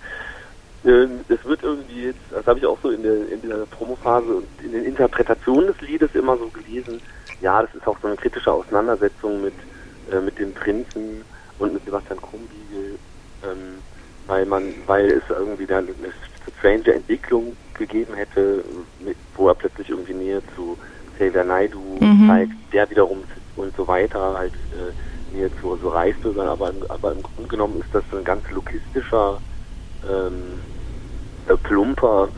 Ähm, 0.85 1.21
es 1.29 1.43
wird 1.45 1.63
irgendwie 1.63 2.07
jetzt, 2.07 2.19
das 2.31 2.45
habe 2.45 2.59
ich 2.59 2.65
auch 2.65 2.77
so 2.81 2.89
in 2.89 3.03
der, 3.03 3.29
in 3.29 3.41
der 3.41 3.65
Promophase 3.67 4.35
und 4.35 4.47
in 4.63 4.73
den 4.73 4.83
Interpretationen 4.83 5.67
des 5.67 5.81
Liedes 5.81 6.13
immer 6.13 6.37
so 6.37 6.49
gelesen, 6.49 7.01
ja, 7.41 7.61
das 7.61 7.73
ist 7.73 7.87
auch 7.87 7.97
so 8.01 8.07
eine 8.07 8.17
kritische 8.17 8.51
Auseinandersetzung 8.51 9.41
mit, 9.41 9.53
äh, 10.11 10.19
mit 10.19 10.37
den 10.39 10.53
Prinzen 10.53 11.23
und 11.59 11.73
mit 11.73 11.85
Sebastian 11.85 12.19
Krumbiegel, 12.21 12.97
ähm, 13.43 13.79
weil 14.27 14.45
man, 14.45 14.73
weil 14.85 15.09
es 15.11 15.23
irgendwie 15.29 15.65
da 15.65 15.77
eine 15.77 15.93
strange 16.57 16.93
Entwicklung 16.93 17.55
gegeben 17.73 18.13
hätte, 18.13 18.63
mit, 18.99 19.17
wo 19.35 19.47
er 19.47 19.55
plötzlich 19.55 19.89
irgendwie 19.89 20.13
Nähe 20.13 20.41
zu 20.55 20.77
Xavier 21.15 21.43
Naidu 21.43 21.97
mhm. 21.99 22.27
zeigt, 22.27 22.53
der 22.73 22.89
wiederum 22.89 23.23
und 23.55 23.75
so 23.75 23.87
weiter 23.87 24.35
halt 24.37 24.53
äh, 24.53 25.35
Nähe 25.35 25.49
zu 25.61 25.77
so 25.77 25.89
Reichsbürgern, 25.89 26.47
aber, 26.47 26.73
aber 26.89 27.11
im 27.13 27.23
Grunde 27.23 27.49
genommen 27.49 27.79
ist 27.79 27.93
das 27.93 28.03
ein 28.11 28.23
ganz 28.23 28.49
lokistischer 28.51 29.39
ähm, 30.09 30.59
äh, 31.47 31.57
plumper 31.57 32.29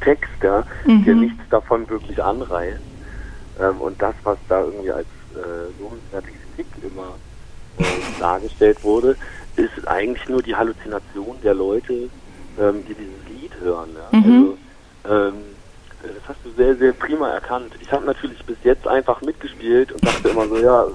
Text, 0.00 0.30
ja, 0.42 0.64
mhm. 0.86 1.04
der 1.04 1.14
nichts 1.14 1.42
davon 1.50 1.88
wirklich 1.88 2.22
anreißt. 2.22 2.80
Ähm, 3.60 3.80
und 3.80 4.00
das, 4.00 4.14
was 4.24 4.38
da 4.48 4.60
irgendwie 4.62 4.90
als 4.90 5.06
äh, 5.34 5.80
lobenswerte 5.80 6.28
Kritik 6.28 6.66
immer 6.82 7.14
äh, 7.78 7.84
dargestellt 8.20 8.82
wurde, 8.82 9.16
ist 9.56 9.86
eigentlich 9.86 10.28
nur 10.28 10.42
die 10.42 10.54
Halluzination 10.54 11.36
der 11.42 11.54
Leute, 11.54 12.10
ähm, 12.58 12.84
die 12.88 12.94
dieses 12.94 13.28
Lied 13.28 13.52
hören. 13.60 13.90
Ja? 13.94 14.18
Mhm. 14.18 14.24
Also, 14.24 15.24
ähm, 15.32 15.34
das 16.02 16.28
hast 16.28 16.38
du 16.44 16.50
sehr, 16.50 16.76
sehr 16.76 16.92
prima 16.92 17.30
erkannt. 17.30 17.72
Ich 17.80 17.90
habe 17.90 18.04
natürlich 18.04 18.44
bis 18.44 18.58
jetzt 18.62 18.86
einfach 18.86 19.22
mitgespielt 19.22 19.90
und 19.92 20.04
dachte 20.04 20.28
immer 20.28 20.46
so, 20.48 20.58
ja, 20.58 20.86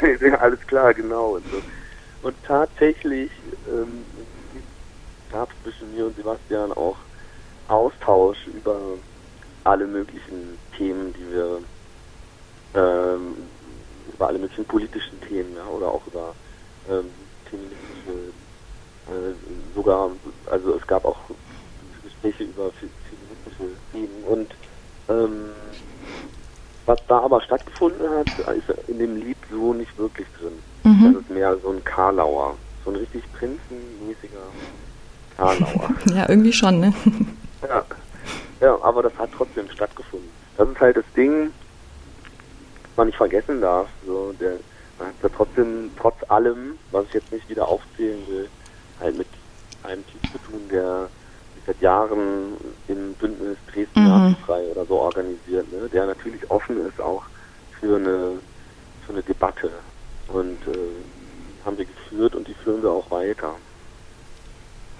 alles 0.40 0.60
klar, 0.66 0.92
genau. 0.92 1.36
Und, 1.36 1.44
so. 1.50 2.26
und 2.26 2.34
tatsächlich 2.44 3.30
ähm, 3.68 4.04
gab 5.30 5.50
es 5.52 5.62
zwischen 5.62 5.92
mir 5.92 6.06
und 6.06 6.16
Sebastian 6.16 6.72
auch 6.72 6.98
Austausch 7.68 8.46
über 8.48 8.98
alle 9.64 9.86
möglichen 9.86 10.58
Themen, 10.76 11.12
die 11.12 11.30
wir 11.30 11.62
ähm, 12.74 13.50
über 14.12 14.28
alle 14.28 14.38
möglichen 14.38 14.66
politischen 14.66 15.20
Themen, 15.22 15.56
ja, 15.56 15.66
oder 15.66 15.92
auch 15.92 16.06
über 16.06 16.36
ähm, 16.86 17.12
feministische, 17.44 18.32
äh, 19.06 19.34
sogar, 19.74 20.16
also 20.46 20.76
es 20.76 20.86
gab 20.86 21.04
auch 21.04 21.30
Gespräche 22.02 22.44
über 22.44 22.72
feministische 23.08 23.78
Themen 23.92 24.24
und 24.24 24.54
ähm, 25.08 25.52
was 26.86 26.98
da 27.08 27.20
aber 27.20 27.40
stattgefunden 27.42 28.08
hat, 28.10 28.38
ist 28.56 28.68
in 28.88 28.98
dem 28.98 29.16
Lied 29.16 29.38
so 29.50 29.72
nicht 29.74 29.96
wirklich 29.96 30.28
drin. 30.32 30.62
Mhm. 30.84 31.12
Das 31.12 31.22
ist 31.22 31.30
mehr 31.30 31.58
so 31.60 31.68
ein 31.68 31.84
Karlauer, 31.84 32.58
so 32.84 32.90
ein 32.90 32.96
richtig 32.96 33.30
prinzenmäßiger 33.32 34.54
Karlauer. 35.40 35.94
ja, 36.14 36.28
irgendwie 36.28 36.52
schon, 36.52 36.80
ne? 36.80 36.92
Ja. 37.66 37.84
ja, 38.60 38.78
aber 38.82 39.02
das 39.02 39.16
hat 39.16 39.30
trotzdem 39.34 39.68
stattgefunden. 39.70 40.28
Das 40.58 40.68
ist 40.68 40.80
halt 40.80 40.96
das 40.98 41.04
Ding, 41.16 41.50
was 42.82 42.96
man 42.96 43.06
nicht 43.06 43.16
vergessen 43.16 43.62
darf. 43.62 43.88
So, 44.06 44.34
der, 44.38 44.58
man 44.98 45.08
hat 45.08 45.14
ja 45.22 45.28
trotzdem, 45.34 45.90
trotz 45.98 46.16
allem, 46.28 46.78
was 46.90 47.06
ich 47.06 47.14
jetzt 47.14 47.32
nicht 47.32 47.48
wieder 47.48 47.66
aufzählen 47.66 48.20
will, 48.28 48.48
halt 49.00 49.16
mit 49.16 49.26
einem 49.82 50.04
Typ 50.06 50.20
zu 50.32 50.50
tun, 50.50 50.60
der 50.70 51.08
sich 51.54 51.64
seit 51.66 51.80
Jahren 51.80 52.56
im 52.88 53.14
Bündnis 53.14 53.56
Dresden 53.72 54.04
mhm. 54.04 54.36
frei 54.44 54.62
oder 54.64 54.84
so 54.84 54.98
organisiert, 54.98 55.72
ne? 55.72 55.88
der 55.90 56.04
natürlich 56.04 56.50
offen 56.50 56.86
ist 56.86 57.00
auch 57.00 57.22
für 57.80 57.96
eine, 57.96 58.32
für 59.06 59.12
eine 59.12 59.22
Debatte. 59.22 59.70
Und 60.28 60.58
äh, 60.68 61.64
haben 61.64 61.78
wir 61.78 61.86
geführt 61.86 62.34
und 62.34 62.46
die 62.46 62.54
führen 62.54 62.82
wir 62.82 62.90
auch 62.90 63.10
weiter. 63.10 63.54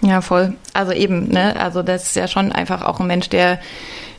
Ja, 0.01 0.21
voll. 0.21 0.53
Also 0.73 0.91
eben, 0.91 1.29
ne? 1.29 1.59
Also 1.59 1.83
das 1.83 2.03
ist 2.07 2.15
ja 2.15 2.27
schon 2.27 2.51
einfach 2.51 2.83
auch 2.83 2.99
ein 2.99 3.07
Mensch, 3.07 3.29
der 3.29 3.59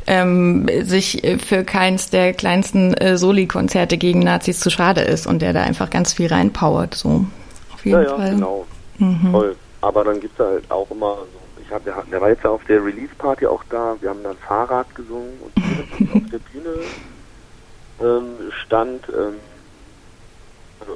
ähm, 0.07 0.69
sich 0.83 1.23
für 1.45 1.65
keins 1.65 2.11
der 2.11 2.33
kleinsten 2.33 2.95
äh, 2.95 3.17
Soli-Konzerte 3.17 3.99
gegen 3.99 4.21
Nazis 4.21 4.61
zu 4.61 4.71
schade 4.71 5.01
ist 5.01 5.27
und 5.27 5.43
der 5.43 5.53
da 5.53 5.63
einfach 5.63 5.91
ganz 5.91 6.13
viel 6.13 6.29
reinpowert. 6.29 6.95
So, 6.95 7.27
auf 7.73 7.85
jeden 7.85 8.03
ja, 8.03 8.09
ja, 8.09 8.17
Fall. 8.17 8.31
genau. 8.31 8.67
Mhm. 8.99 9.31
Voll. 9.31 9.57
Aber 9.81 10.05
dann 10.05 10.21
gibt 10.21 10.39
es 10.39 10.47
halt 10.47 10.71
auch 10.71 10.91
immer 10.91 11.17
so, 11.17 11.63
ich 11.65 11.73
hab, 11.73 11.85
der, 11.85 12.03
der 12.11 12.21
war 12.21 12.29
jetzt 12.29 12.47
auf 12.47 12.63
der 12.65 12.85
Release-Party 12.85 13.47
auch 13.47 13.65
da, 13.69 13.97
wir 14.01 14.11
haben 14.11 14.23
dann 14.23 14.37
Fahrrad 14.37 14.95
gesungen 14.95 15.33
und 15.41 16.15
auf 16.15 16.31
der 16.31 16.39
Bühne 16.39 16.75
ähm, 18.01 18.53
stand 18.65 19.09
ähm, 19.09 19.35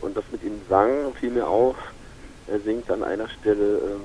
und 0.00 0.16
das 0.16 0.25
mit 0.31 0.43
ihm 0.43 0.61
sang, 0.69 0.88
fiel 1.19 1.31
mir 1.31 1.47
auf. 1.47 1.76
Er 2.49 2.61
singt 2.61 2.90
an 2.90 3.02
einer 3.02 3.28
Stelle 3.28 3.78
ähm, 3.78 4.02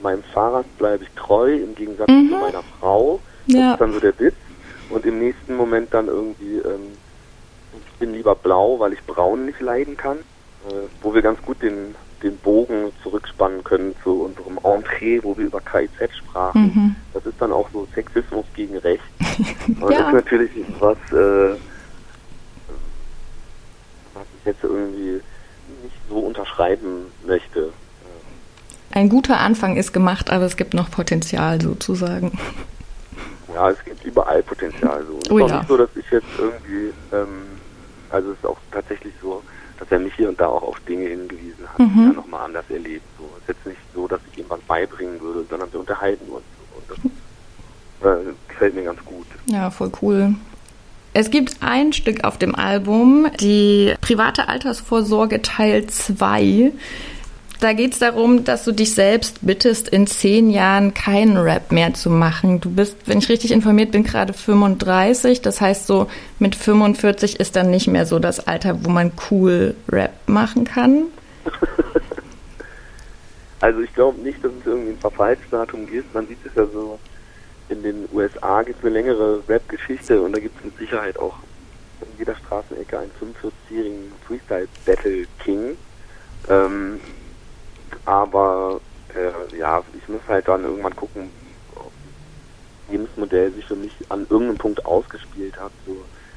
meinem 0.00 0.22
Fahrrad 0.22 0.66
bleibe 0.78 1.04
ich 1.04 1.10
treu, 1.10 1.54
im 1.54 1.74
Gegensatz 1.74 2.08
mhm. 2.08 2.30
zu 2.30 2.36
meiner 2.36 2.62
Frau. 2.78 3.20
Das 3.46 3.56
ja. 3.56 3.72
ist 3.72 3.80
dann 3.80 3.92
so 3.92 4.00
der 4.00 4.18
Witz. 4.18 4.36
Und 4.90 5.04
im 5.06 5.18
nächsten 5.18 5.56
Moment 5.56 5.92
dann 5.92 6.06
irgendwie, 6.06 6.58
ähm, 6.58 6.96
ich 7.86 7.98
bin 7.98 8.12
lieber 8.12 8.34
blau, 8.34 8.78
weil 8.78 8.92
ich 8.92 9.02
braun 9.04 9.46
nicht 9.46 9.60
leiden 9.60 9.96
kann. 9.96 10.18
Äh, 10.68 10.86
wo 11.02 11.12
wir 11.12 11.22
ganz 11.22 11.42
gut 11.42 11.60
den, 11.60 11.96
den 12.22 12.36
Bogen 12.36 12.92
zurückspannen 13.02 13.64
können 13.64 13.96
zu 14.04 14.22
unserem 14.22 14.58
Entree, 14.62 15.18
wo 15.22 15.36
wir 15.36 15.46
über 15.46 15.60
KIZ 15.60 16.14
sprachen. 16.16 16.62
Mhm. 16.62 16.96
Das 17.12 17.26
ist 17.26 17.34
dann 17.40 17.50
auch 17.50 17.68
so 17.72 17.88
Sexismus 17.94 18.44
gegen 18.54 18.76
Recht. 18.78 19.02
Und 19.80 19.90
ja. 19.90 19.98
das 19.98 20.06
ist 20.06 20.12
natürlich 20.12 20.50
was, 20.78 20.96
äh, 21.10 21.56
was 24.14 24.26
ich 24.38 24.44
jetzt 24.44 24.62
irgendwie 24.62 25.20
nicht 25.82 25.96
so 26.08 26.18
unterschreiben 26.20 27.06
möchte. 27.26 27.72
Ein 28.92 29.08
guter 29.08 29.40
Anfang 29.40 29.76
ist 29.76 29.92
gemacht, 29.92 30.30
aber 30.30 30.44
es 30.44 30.56
gibt 30.56 30.74
noch 30.74 30.90
Potenzial 30.90 31.60
sozusagen. 31.60 32.38
Ja, 33.54 33.70
es 33.70 33.84
gibt 33.84 34.04
überall 34.04 34.42
Potenzial. 34.42 35.04
So. 35.06 35.14
Und 35.14 35.30
oh, 35.30 35.38
es 35.38 35.44
ist 35.46 35.50
ja. 35.50 35.56
auch 35.56 35.60
nicht 35.60 35.68
so, 35.68 35.76
dass 35.76 35.96
ich 35.96 36.10
jetzt 36.10 36.26
irgendwie, 36.38 36.92
ähm, 37.12 37.42
also 38.10 38.32
es 38.32 38.38
ist 38.38 38.46
auch 38.46 38.58
tatsächlich 38.70 39.12
so, 39.20 39.42
dass 39.78 39.90
er 39.90 39.98
mich 39.98 40.14
hier 40.14 40.28
und 40.28 40.38
da 40.38 40.46
auch 40.46 40.62
auf 40.62 40.80
Dinge 40.80 41.08
hingewiesen 41.08 41.66
hat, 41.66 41.78
mhm. 41.78 41.92
die 41.94 42.10
er 42.10 42.12
nochmal 42.12 42.44
anders 42.44 42.64
erlebt. 42.68 43.04
So. 43.18 43.24
Es 43.36 43.42
ist 43.42 43.48
jetzt 43.48 43.66
nicht 43.66 43.80
so, 43.94 44.06
dass 44.06 44.20
ich 44.30 44.38
ihm 44.38 44.46
was 44.48 44.60
beibringen 44.60 45.20
würde, 45.20 45.44
sondern 45.48 45.72
wir 45.72 45.80
unterhalten 45.80 46.30
uns. 46.30 46.44
Und 46.76 47.12
das 48.00 48.18
äh, 48.18 48.32
gefällt 48.48 48.74
mir 48.74 48.84
ganz 48.84 49.02
gut. 49.04 49.26
Ja, 49.46 49.70
voll 49.70 49.90
cool. 50.02 50.34
Es 51.14 51.30
gibt 51.30 51.56
ein 51.60 51.92
Stück 51.92 52.24
auf 52.24 52.38
dem 52.38 52.54
Album, 52.54 53.26
die 53.38 53.94
private 54.00 54.48
Altersvorsorge 54.48 55.42
Teil 55.42 55.86
2. 55.86 56.72
Da 57.62 57.74
geht 57.74 57.92
es 57.92 58.00
darum, 58.00 58.42
dass 58.42 58.64
du 58.64 58.72
dich 58.72 58.92
selbst 58.92 59.38
bittest, 59.42 59.88
in 59.88 60.08
zehn 60.08 60.50
Jahren 60.50 60.94
keinen 60.94 61.36
Rap 61.36 61.70
mehr 61.70 61.94
zu 61.94 62.10
machen. 62.10 62.60
Du 62.60 62.68
bist, 62.68 62.96
wenn 63.06 63.18
ich 63.18 63.28
richtig 63.28 63.52
informiert 63.52 63.92
bin, 63.92 64.02
gerade 64.02 64.32
35. 64.32 65.42
Das 65.42 65.60
heißt, 65.60 65.86
so 65.86 66.08
mit 66.40 66.56
45 66.56 67.38
ist 67.38 67.54
dann 67.54 67.70
nicht 67.70 67.86
mehr 67.86 68.04
so 68.04 68.18
das 68.18 68.48
Alter, 68.48 68.84
wo 68.84 68.90
man 68.90 69.12
cool 69.30 69.76
Rap 69.88 70.12
machen 70.26 70.64
kann. 70.64 71.04
Also 73.60 73.80
ich 73.80 73.94
glaube 73.94 74.20
nicht, 74.22 74.44
dass 74.44 74.50
es 74.58 74.66
irgendwie 74.66 74.90
ein 74.90 74.98
Verfallsdatum 74.98 75.86
gibt. 75.86 76.12
Man 76.12 76.26
sieht 76.26 76.44
es 76.44 76.52
ja 76.56 76.66
so, 76.66 76.98
in 77.68 77.80
den 77.84 78.08
USA 78.12 78.60
gibt 78.64 78.80
es 78.80 78.84
eine 78.84 78.92
längere 78.92 79.40
Rap-Geschichte 79.48 80.20
und 80.20 80.32
da 80.32 80.40
gibt 80.40 80.58
es 80.58 80.64
mit 80.64 80.76
Sicherheit 80.78 81.16
auch 81.16 81.36
in 82.00 82.08
jeder 82.18 82.34
Straßenecke 82.34 82.98
einen 82.98 83.12
45-jährigen 83.20 84.10
Freestyle-Battle-King. 84.26 85.76
Ähm, 86.48 87.00
aber 88.04 88.80
äh, 89.14 89.56
ja, 89.56 89.82
ich 89.96 90.08
muss 90.08 90.20
halt 90.28 90.48
dann 90.48 90.64
irgendwann 90.64 90.96
gucken, 90.96 91.30
ob 91.74 91.92
das 92.04 92.92
Lebensmodell 92.92 93.52
sich 93.52 93.64
für 93.64 93.76
mich 93.76 93.92
an 94.08 94.26
irgendeinem 94.28 94.58
Punkt 94.58 94.84
ausgespielt 94.84 95.58
hat. 95.60 95.72
So. 95.86 95.96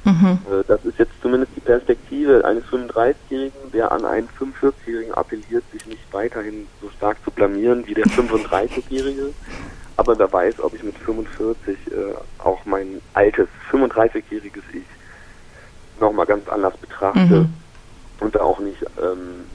Mhm. 0.10 0.40
Äh, 0.50 0.64
das 0.68 0.84
ist 0.86 1.00
jetzt 1.00 1.14
zumindest 1.22 1.52
die 1.56 1.62
Perspektive 1.62 2.46
eines 2.46 2.64
35-Jährigen, 2.66 3.72
der 3.74 3.92
an 3.92 4.06
einen 4.06 4.30
45-Jährigen 4.40 5.14
appelliert, 5.14 5.64
sich 5.72 5.86
nicht 5.88 6.04
weiterhin 6.12 6.68
so 6.82 6.90
stark 6.92 7.18
zu 7.24 7.32
blamieren 7.32 7.86
wie 7.88 7.94
der 7.94 8.06
35-Jährige. 8.06 9.32
Aber 9.98 10.20
wer 10.20 10.32
weiß, 10.32 10.60
ob 10.60 10.74
ich 10.74 10.84
mit 10.84 10.98
45 10.98 11.78
äh, 11.88 11.94
auch 12.40 12.60
mein 12.66 13.02
altes 13.14 13.48
35-jähriges 13.72 14.64
Ich 14.74 14.84
nochmal 16.00 16.26
ganz 16.26 16.48
anders 16.50 16.76
betrachte 16.78 17.20
mhm. 17.20 17.54
und 18.20 18.40
auch 18.40 18.60
nicht 18.60 18.82
ähm, 19.02 19.46
äh, 19.46 19.55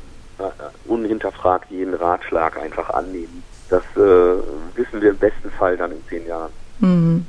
unhinterfragt 0.86 1.70
jeden 1.70 1.94
Ratschlag 1.94 2.58
einfach 2.58 2.90
annehmen. 2.90 3.42
Das 3.68 3.82
äh, 3.96 3.98
wissen 4.74 5.00
wir 5.00 5.10
im 5.10 5.18
besten 5.18 5.50
Fall 5.50 5.76
dann 5.76 5.92
in 5.92 6.02
zehn 6.08 6.26
Jahren. 6.26 6.50
Mhm. 6.80 7.26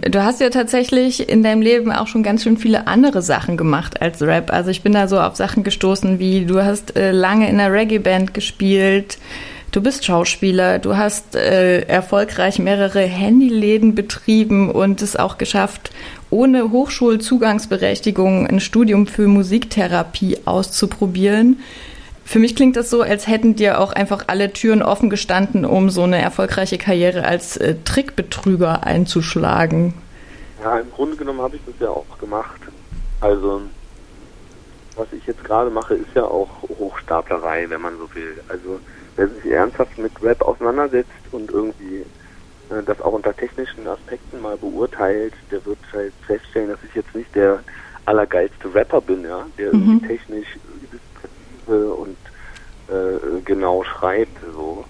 Du 0.00 0.22
hast 0.22 0.40
ja 0.40 0.50
tatsächlich 0.50 1.28
in 1.28 1.42
deinem 1.42 1.62
Leben 1.62 1.92
auch 1.92 2.08
schon 2.08 2.22
ganz 2.22 2.42
schön 2.42 2.56
viele 2.56 2.86
andere 2.88 3.22
Sachen 3.22 3.56
gemacht 3.56 4.02
als 4.02 4.20
Rap. 4.20 4.52
Also 4.52 4.70
ich 4.70 4.82
bin 4.82 4.92
da 4.92 5.08
so 5.08 5.20
auf 5.20 5.36
Sachen 5.36 5.62
gestoßen 5.64 6.18
wie 6.18 6.44
du 6.44 6.62
hast 6.62 6.96
äh, 6.96 7.10
lange 7.10 7.48
in 7.48 7.60
einer 7.60 7.72
Reggae-Band 7.72 8.34
gespielt, 8.34 9.18
du 9.70 9.80
bist 9.80 10.04
Schauspieler, 10.04 10.78
du 10.78 10.96
hast 10.96 11.36
äh, 11.36 11.82
erfolgreich 11.82 12.58
mehrere 12.58 13.00
Handyläden 13.00 13.94
betrieben 13.94 14.70
und 14.70 15.00
es 15.00 15.16
auch 15.16 15.38
geschafft, 15.38 15.90
ohne 16.28 16.70
Hochschulzugangsberechtigung 16.70 18.46
ein 18.46 18.60
Studium 18.60 19.06
für 19.06 19.26
Musiktherapie 19.26 20.38
auszuprobieren. 20.44 21.60
Für 22.24 22.38
mich 22.38 22.56
klingt 22.56 22.76
das 22.76 22.88
so, 22.90 23.02
als 23.02 23.26
hätten 23.26 23.54
dir 23.54 23.80
auch 23.80 23.92
einfach 23.92 24.24
alle 24.28 24.52
Türen 24.52 24.82
offen 24.82 25.10
gestanden, 25.10 25.64
um 25.64 25.90
so 25.90 26.02
eine 26.02 26.20
erfolgreiche 26.20 26.78
Karriere 26.78 27.24
als 27.24 27.56
äh, 27.58 27.76
Trickbetrüger 27.84 28.84
einzuschlagen. 28.84 29.94
Ja, 30.62 30.78
im 30.78 30.90
Grunde 30.90 31.16
genommen 31.16 31.42
habe 31.42 31.56
ich 31.56 31.62
das 31.66 31.74
ja 31.80 31.90
auch 31.90 32.18
gemacht. 32.18 32.60
Also, 33.20 33.60
was 34.96 35.06
ich 35.12 35.26
jetzt 35.26 35.44
gerade 35.44 35.70
mache, 35.70 35.94
ist 35.94 36.14
ja 36.14 36.24
auch 36.24 36.48
Hochstaplerei, 36.62 37.68
wenn 37.68 37.82
man 37.82 37.98
so 37.98 38.12
will. 38.14 38.40
Also, 38.48 38.80
wer 39.16 39.28
sich 39.28 39.52
ernsthaft 39.52 39.98
mit 39.98 40.12
Rap 40.22 40.40
auseinandersetzt 40.40 41.10
und 41.32 41.50
irgendwie 41.50 42.04
äh, 42.70 42.82
das 42.86 43.00
auch 43.02 43.12
unter 43.12 43.36
technischen 43.36 43.86
Aspekten 43.86 44.40
mal 44.40 44.56
beurteilt, 44.56 45.34
der 45.50 45.64
wird 45.66 45.78
halt 45.92 46.14
feststellen, 46.26 46.70
dass 46.70 46.78
ich 46.88 46.94
jetzt 46.94 47.14
nicht 47.14 47.34
der 47.34 47.60
allergeilste 48.06 48.74
Rapper 48.74 49.00
bin, 49.00 49.24
ja, 49.24 49.46
der 49.58 49.74
mhm. 49.74 49.80
irgendwie 49.80 50.08
technisch 50.08 50.48
und 51.72 52.16
äh, 52.88 53.40
genau 53.44 53.84
schreibt. 53.84 54.38
So. 54.52 54.84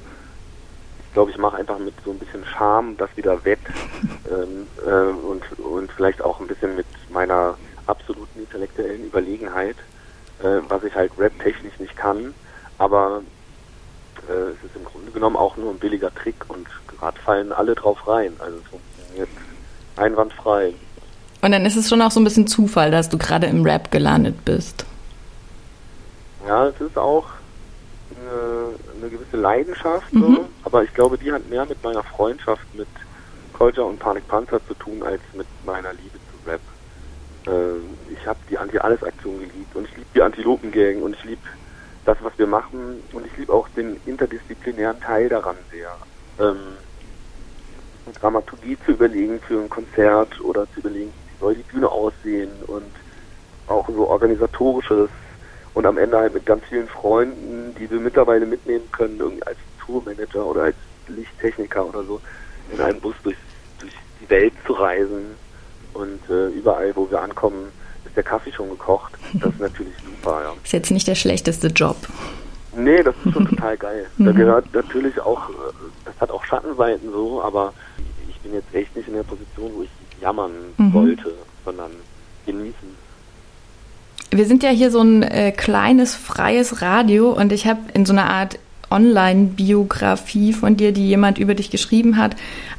Ich 1.06 1.14
glaube, 1.14 1.30
ich 1.30 1.38
mache 1.38 1.58
einfach 1.58 1.78
mit 1.78 1.94
so 2.04 2.10
ein 2.10 2.18
bisschen 2.18 2.44
Charme 2.44 2.96
das 2.96 3.08
wieder 3.16 3.44
wett 3.44 3.60
ähm, 4.30 4.66
äh, 4.84 5.26
und, 5.26 5.42
und 5.60 5.92
vielleicht 5.92 6.22
auch 6.22 6.40
ein 6.40 6.46
bisschen 6.46 6.76
mit 6.76 6.86
meiner 7.10 7.56
absoluten 7.86 8.40
intellektuellen 8.40 9.04
Überlegenheit, 9.04 9.76
äh, 10.42 10.60
was 10.68 10.82
ich 10.84 10.94
halt 10.94 11.12
rap-technisch 11.18 11.78
nicht 11.78 11.96
kann. 11.96 12.34
Aber 12.78 13.22
äh, 14.28 14.32
es 14.32 14.64
ist 14.64 14.76
im 14.76 14.84
Grunde 14.84 15.10
genommen 15.12 15.36
auch 15.36 15.56
nur 15.56 15.70
ein 15.70 15.78
billiger 15.78 16.12
Trick 16.14 16.36
und 16.48 16.66
gerade 16.88 17.20
fallen 17.20 17.52
alle 17.52 17.74
drauf 17.74 18.08
rein. 18.08 18.32
Also 18.38 18.58
es 18.58 18.68
funktioniert 18.68 19.28
einwandfrei. 19.96 20.74
Und 21.42 21.52
dann 21.52 21.66
ist 21.66 21.76
es 21.76 21.88
schon 21.88 22.00
auch 22.00 22.10
so 22.10 22.20
ein 22.20 22.24
bisschen 22.24 22.46
Zufall, 22.46 22.90
dass 22.90 23.08
du 23.08 23.18
gerade 23.18 23.46
im 23.46 23.62
Rap 23.64 23.90
gelandet 23.90 24.44
bist. 24.44 24.86
Ja, 26.46 26.66
es 26.68 26.80
ist 26.80 26.98
auch 26.98 27.26
eine, 28.16 28.74
eine 29.00 29.10
gewisse 29.10 29.36
Leidenschaft, 29.36 30.12
mhm. 30.12 30.36
so, 30.36 30.48
aber 30.64 30.84
ich 30.84 30.92
glaube, 30.92 31.16
die 31.18 31.32
hat 31.32 31.48
mehr 31.48 31.64
mit 31.64 31.82
meiner 31.82 32.02
Freundschaft 32.02 32.62
mit 32.74 32.88
Culture 33.52 33.86
und 33.86 33.98
Panik 33.98 34.26
Panzer 34.28 34.60
zu 34.66 34.74
tun 34.74 35.02
als 35.02 35.20
mit 35.32 35.46
meiner 35.64 35.92
Liebe 35.92 36.18
zu 36.18 36.50
Rap. 36.50 36.60
Äh, 37.46 38.12
ich 38.12 38.26
habe 38.26 38.38
die 38.50 38.58
Anti-Alles-Aktion 38.58 39.38
geliebt 39.38 39.74
und 39.74 39.88
ich 39.88 39.96
liebe 39.96 40.08
die 40.14 40.22
Antilopen-Gang 40.22 41.02
und 41.02 41.14
ich 41.14 41.24
liebe 41.24 41.42
das, 42.04 42.18
was 42.20 42.36
wir 42.36 42.46
machen 42.46 43.02
und 43.12 43.26
ich 43.26 43.36
liebe 43.36 43.52
auch 43.52 43.68
den 43.70 43.98
interdisziplinären 44.04 45.00
Teil 45.00 45.28
daran 45.28 45.56
sehr. 45.70 45.96
Ähm, 46.38 46.76
Dramaturgie 48.20 48.76
zu 48.84 48.92
überlegen 48.92 49.40
für 49.40 49.60
ein 49.60 49.70
Konzert 49.70 50.40
oder 50.42 50.66
zu 50.72 50.80
überlegen, 50.80 51.12
wie 51.28 51.40
soll 51.40 51.54
die 51.54 51.62
Bühne 51.62 51.90
aussehen 51.90 52.50
und 52.66 52.90
auch 53.66 53.88
so 53.88 54.08
organisatorisches 54.08 55.08
und 55.74 55.86
am 55.86 55.98
Ende 55.98 56.16
halt 56.18 56.34
mit 56.34 56.46
ganz 56.46 56.62
vielen 56.68 56.88
Freunden, 56.88 57.74
die 57.78 57.90
wir 57.90 58.00
mittlerweile 58.00 58.46
mitnehmen 58.46 58.90
können, 58.92 59.18
irgendwie 59.18 59.42
als 59.42 59.58
Tourmanager 59.84 60.46
oder 60.46 60.62
als 60.64 60.76
Lichttechniker 61.08 61.84
oder 61.86 62.04
so, 62.04 62.20
in 62.72 62.80
einem 62.80 63.00
Bus 63.00 63.14
durch, 63.22 63.36
durch 63.80 63.92
die 64.20 64.30
Welt 64.30 64.54
zu 64.66 64.72
reisen 64.72 65.36
und 65.92 66.20
äh, 66.30 66.48
überall, 66.48 66.94
wo 66.94 67.10
wir 67.10 67.20
ankommen, 67.20 67.68
ist 68.04 68.16
der 68.16 68.22
Kaffee 68.22 68.52
schon 68.52 68.70
gekocht. 68.70 69.12
Das 69.34 69.52
ist 69.52 69.60
natürlich 69.60 69.94
super, 70.04 70.42
ja. 70.42 70.52
Ist 70.62 70.72
jetzt 70.72 70.90
nicht 70.90 71.06
der 71.06 71.14
schlechteste 71.14 71.68
Job. 71.68 71.96
Nee, 72.76 73.02
das 73.02 73.14
ist 73.24 73.32
schon 73.32 73.46
total 73.50 73.76
geil. 73.76 74.06
Da 74.18 74.32
mhm. 74.32 74.36
gehört 74.36 74.72
natürlich 74.72 75.20
auch, 75.20 75.50
äh, 75.50 75.52
das 76.04 76.14
hat 76.20 76.30
auch 76.30 76.44
Schattenseiten 76.44 77.10
so, 77.12 77.42
aber 77.42 77.74
ich 78.28 78.38
bin 78.40 78.54
jetzt 78.54 78.72
echt 78.74 78.94
nicht 78.96 79.08
in 79.08 79.14
der 79.14 79.22
Position, 79.24 79.72
wo 79.74 79.82
ich 79.82 79.90
jammern 80.20 80.52
mhm. 80.76 80.92
wollte, 80.92 81.34
sondern 81.64 81.90
genießen. 82.46 83.03
Wir 84.34 84.46
sind 84.46 84.64
ja 84.64 84.70
hier 84.70 84.90
so 84.90 85.00
ein 85.00 85.22
äh, 85.22 85.52
kleines, 85.52 86.16
freies 86.16 86.82
Radio 86.82 87.30
und 87.30 87.52
ich 87.52 87.68
habe 87.68 87.78
in 87.92 88.04
so 88.04 88.12
einer 88.12 88.28
Art 88.28 88.58
Online-Biografie 88.90 90.52
von 90.52 90.76
dir, 90.76 90.90
die 90.90 91.06
jemand 91.06 91.38
über 91.38 91.54
dich 91.54 91.70
geschrieben 91.70 92.16
hat, 92.16 92.34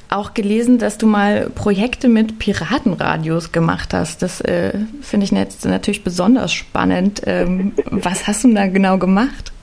auch 0.10 0.34
gelesen, 0.34 0.80
dass 0.80 0.98
du 0.98 1.08
mal 1.08 1.50
Projekte 1.56 2.10
mit 2.10 2.40
Piratenradios 2.40 3.54
gemacht 3.54 3.94
hast. 3.94 4.22
Das 4.22 4.42
äh, 4.42 4.74
finde 5.02 5.24
ich 5.24 5.32
jetzt 5.32 5.64
natürlich 5.64 6.04
besonders 6.04 6.52
spannend. 6.52 7.22
Ähm, 7.26 7.72
was 7.86 8.28
hast 8.28 8.44
du 8.44 8.54
da 8.54 8.68
genau 8.68 8.98
gemacht? 8.98 9.54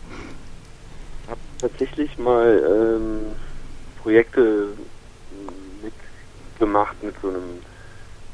Ich 1.24 1.30
habe 1.30 1.40
tatsächlich 1.60 2.16
mal 2.16 2.62
ähm, 2.70 3.18
Projekte 4.02 4.68
mitgemacht 5.82 7.02
mit 7.02 7.14
so 7.20 7.28
einem 7.28 7.42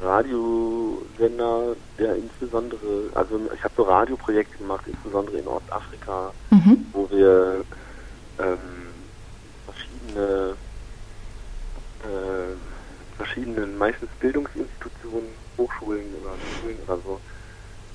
Radiosender, 0.00 1.75
der 1.99 2.17
insbesondere, 2.17 3.11
also 3.14 3.40
ich 3.55 3.64
habe 3.64 3.75
so 3.76 3.83
Radioprojekte 3.83 4.57
gemacht, 4.59 4.85
insbesondere 4.87 5.38
in 5.38 5.49
Ostafrika, 5.49 6.33
mhm. 6.50 6.87
wo 6.93 7.11
wir 7.11 7.64
ähm, 8.38 8.59
verschiedene 9.67 10.55
äh, 12.05 12.55
verschiedenen, 13.17 13.76
meistens 13.76 14.09
Bildungsinstitutionen, 14.21 15.31
Hochschulen 15.57 16.14
oder 16.23 16.31
Schulen 16.61 16.78
oder 16.87 16.99
so, 17.05 17.19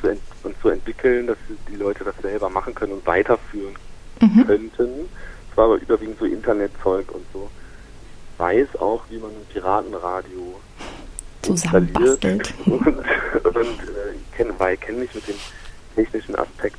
zu, 0.00 0.08
ent 0.08 0.22
und 0.42 0.58
zu 0.60 0.70
entwickeln, 0.70 1.26
dass 1.26 1.36
die 1.68 1.76
Leute 1.76 2.04
das 2.04 2.16
selber 2.22 2.48
machen 2.48 2.74
können 2.74 2.94
und 2.94 3.06
weiterführen 3.06 3.76
mhm. 4.20 4.46
könnten. 4.46 5.08
Es 5.50 5.56
war 5.56 5.66
aber 5.66 5.80
überwiegend 5.80 6.18
so 6.18 6.24
Internetzeug 6.24 7.10
und 7.12 7.24
so. 7.32 7.48
Ich 8.32 8.40
weiß 8.40 8.80
auch, 8.80 9.02
wie 9.08 9.18
man 9.18 9.30
ein 9.30 9.46
Piratenradio 9.52 10.60
zusammenbastelt. 11.42 12.52
Und, 12.66 12.86
und 12.86 13.56
äh, 13.56 14.14
ich 14.14 14.36
kenne 14.36 14.54
kenn 14.80 14.98
mich 14.98 15.14
mit 15.14 15.26
dem 15.28 15.36
technischen 15.94 16.36
Aspekt 16.36 16.76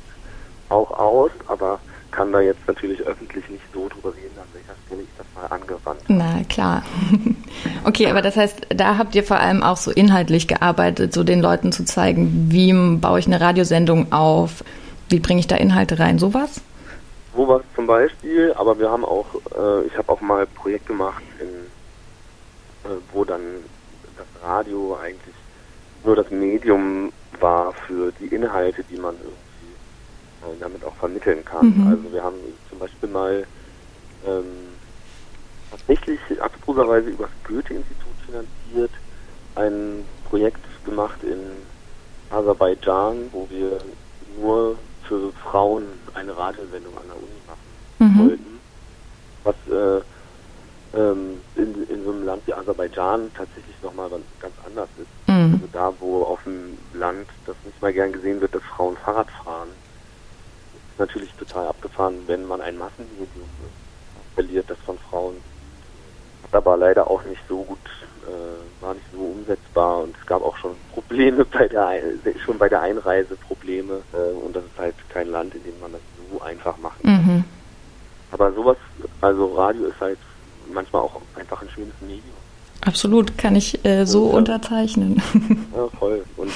auch 0.68 0.90
aus, 0.90 1.30
aber 1.46 1.80
kann 2.10 2.32
da 2.32 2.40
jetzt 2.40 2.66
natürlich 2.66 3.00
öffentlich 3.02 3.48
nicht 3.48 3.64
so 3.72 3.88
drüber 3.88 4.14
reden, 4.14 4.36
an 4.36 4.46
welcher 4.52 4.74
Stelle 4.86 5.02
ich 5.02 5.08
das 5.16 5.26
mal 5.34 5.46
angewandt 5.54 6.02
habe. 6.04 6.12
Na 6.12 6.44
klar. 6.48 6.82
Okay, 7.84 8.06
aber 8.06 8.22
das 8.22 8.36
heißt, 8.36 8.66
da 8.76 8.98
habt 8.98 9.14
ihr 9.14 9.24
vor 9.24 9.38
allem 9.38 9.62
auch 9.62 9.78
so 9.78 9.90
inhaltlich 9.90 10.46
gearbeitet, 10.46 11.12
so 11.12 11.24
den 11.24 11.40
Leuten 11.40 11.72
zu 11.72 11.84
zeigen, 11.84 12.48
wie 12.50 12.72
baue 12.98 13.18
ich 13.18 13.26
eine 13.26 13.40
Radiosendung 13.40 14.12
auf, 14.12 14.62
wie 15.08 15.18
bringe 15.18 15.40
ich 15.40 15.46
da 15.46 15.56
Inhalte 15.56 15.98
rein, 15.98 16.18
sowas? 16.18 16.60
Sowas 17.34 17.62
zum 17.74 17.86
Beispiel, 17.86 18.52
aber 18.54 18.78
wir 18.78 18.90
haben 18.90 19.04
auch, 19.04 19.26
äh, 19.54 19.86
ich 19.86 19.96
habe 19.96 20.08
auch 20.10 20.20
mal 20.20 20.42
ein 20.42 20.54
Projekt 20.54 20.86
gemacht, 20.86 21.22
in, 21.40 22.90
äh, 22.90 22.96
wo 23.12 23.24
dann 23.24 23.64
das 24.16 24.42
Radio 24.42 24.96
eigentlich 24.96 25.34
nur 26.04 26.16
das 26.16 26.30
Medium 26.30 27.12
war 27.40 27.74
für 27.86 28.12
die 28.12 28.28
Inhalte, 28.28 28.82
die 28.84 28.96
man 28.96 29.16
irgendwie 29.16 29.74
äh, 30.42 30.58
damit 30.60 30.84
auch 30.84 30.94
vermitteln 30.96 31.44
kann. 31.44 31.76
Mhm. 31.76 31.86
Also 31.86 32.12
wir 32.12 32.22
haben 32.22 32.38
zum 32.68 32.78
Beispiel 32.78 33.08
mal 33.08 33.46
ähm, 34.26 34.78
tatsächlich 35.70 36.20
abstruserweise 36.40 37.10
über 37.10 37.24
das 37.24 37.44
Goethe-Institut 37.44 38.16
finanziert 38.24 38.92
ein 39.54 40.04
Projekt 40.24 40.60
gemacht 40.84 41.22
in 41.22 41.66
Aserbaidschan, 42.30 43.28
wo 43.32 43.48
wir 43.50 43.78
nur 44.40 44.78
für 45.08 45.32
Frauen 45.32 45.84
eine 46.14 46.36
Radiosendung 46.36 46.96
an 46.96 47.04
der 47.06 47.16
Uni 47.16 47.40
machen 47.46 47.68
mhm. 47.98 48.28
wollten. 48.28 48.60
Was 49.44 49.56
äh, 49.68 50.02
ähm, 50.96 51.40
in, 51.56 51.88
in 51.88 52.04
so 52.04 52.12
einem 52.12 52.24
Land 52.24 52.46
wie 52.46 52.54
Aserbaidschan 52.54 53.30
tatsächlich 53.34 53.74
nochmal 53.82 54.10
ganz 54.40 54.54
anders 54.64 54.88
ist. 54.98 55.28
Mhm. 55.28 55.54
Also 55.54 55.68
da, 55.72 55.92
wo 55.98 56.22
auf 56.22 56.42
dem 56.44 56.78
Land 56.92 57.28
das 57.46 57.56
nicht 57.64 57.80
mal 57.82 57.92
gern 57.92 58.12
gesehen 58.12 58.40
wird, 58.40 58.54
dass 58.54 58.62
Frauen 58.62 58.96
Fahrrad 58.96 59.30
fahren, 59.44 59.68
natürlich 60.98 61.32
total 61.34 61.68
abgefahren, 61.68 62.22
wenn 62.26 62.44
man 62.44 62.60
ein 62.60 62.76
Massenmedium 62.76 63.48
verliert, 64.34 64.68
das 64.68 64.78
von 64.78 64.98
Frauen 65.10 65.36
hat 66.44 66.54
aber 66.54 66.76
leider 66.76 67.10
auch 67.10 67.22
nicht 67.24 67.42
so 67.48 67.62
gut, 67.62 67.78
äh, 68.28 68.82
war 68.82 68.94
nicht 68.94 69.06
so 69.12 69.18
umsetzbar 69.18 70.02
und 70.02 70.14
es 70.20 70.26
gab 70.26 70.42
auch 70.42 70.56
schon 70.56 70.72
Probleme 70.92 71.44
bei 71.44 71.68
der 71.68 72.00
schon 72.44 72.58
bei 72.58 72.68
der 72.68 72.82
Einreise 72.82 73.36
Probleme 73.36 74.02
äh, 74.12 74.44
und 74.44 74.54
das 74.54 74.64
ist 74.64 74.78
halt 74.78 74.94
kein 75.08 75.30
Land, 75.30 75.54
in 75.54 75.64
dem 75.64 75.80
man 75.80 75.92
das 75.92 76.00
so 76.30 76.40
einfach 76.42 76.76
machen 76.78 77.02
kann. 77.02 77.24
Mhm. 77.24 77.44
Aber 78.30 78.52
sowas, 78.52 78.76
also 79.20 79.54
Radio 79.54 79.86
ist 79.86 80.00
halt 80.00 80.18
manchmal 80.72 81.02
auch 81.02 81.20
einfach 81.34 81.62
ein 81.62 81.70
schönes 81.70 81.94
Medium. 82.00 82.22
Absolut, 82.84 83.36
kann 83.38 83.56
ich 83.56 83.84
äh, 83.84 84.04
so 84.04 84.26
und, 84.26 84.36
unterzeichnen. 84.36 85.22
Ja, 85.74 85.88
voll. 85.98 86.24
Und 86.36 86.52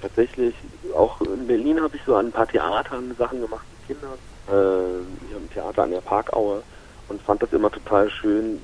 tatsächlich 0.00 0.54
auch 0.96 1.20
in 1.22 1.46
Berlin 1.46 1.80
habe 1.80 1.96
ich 1.96 2.02
so 2.06 2.14
an 2.16 2.26
ein 2.26 2.32
paar 2.32 2.46
Theatern 2.46 3.14
Sachen 3.18 3.40
gemacht 3.40 3.64
mit 3.88 3.98
Kindern. 3.98 4.18
Äh, 4.48 5.00
ich 5.26 5.34
habe 5.34 5.44
ein 5.44 5.50
Theater 5.52 5.82
an 5.84 5.90
der 5.90 6.00
Parkaue 6.00 6.62
und 7.08 7.22
fand 7.22 7.42
das 7.42 7.52
immer 7.52 7.70
total 7.70 8.10
schön, 8.10 8.58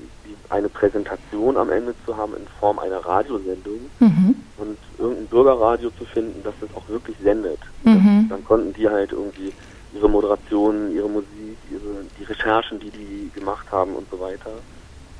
eine 0.49 0.69
Präsentation 0.69 1.57
am 1.57 1.69
Ende 1.69 1.93
zu 2.05 2.15
haben 2.15 2.35
in 2.35 2.45
Form 2.59 2.79
einer 2.79 2.97
Radiosendung 2.97 3.79
mhm. 3.99 4.35
und 4.57 4.77
irgendein 4.97 5.27
Bürgerradio 5.27 5.89
zu 5.97 6.05
finden, 6.05 6.41
das 6.43 6.53
das 6.59 6.69
auch 6.75 6.87
wirklich 6.89 7.15
sendet. 7.23 7.59
Mhm. 7.83 8.27
Dann 8.29 8.43
konnten 8.45 8.73
die 8.73 8.89
halt 8.89 9.11
irgendwie 9.11 9.53
ihre 9.93 10.09
Moderationen, 10.09 10.93
ihre 10.93 11.09
Musik, 11.09 11.57
ihre, 11.71 12.05
die 12.19 12.23
Recherchen, 12.23 12.79
die 12.79 12.89
die 12.89 13.31
gemacht 13.33 13.65
haben 13.71 13.95
und 13.95 14.09
so 14.09 14.19
weiter, 14.19 14.51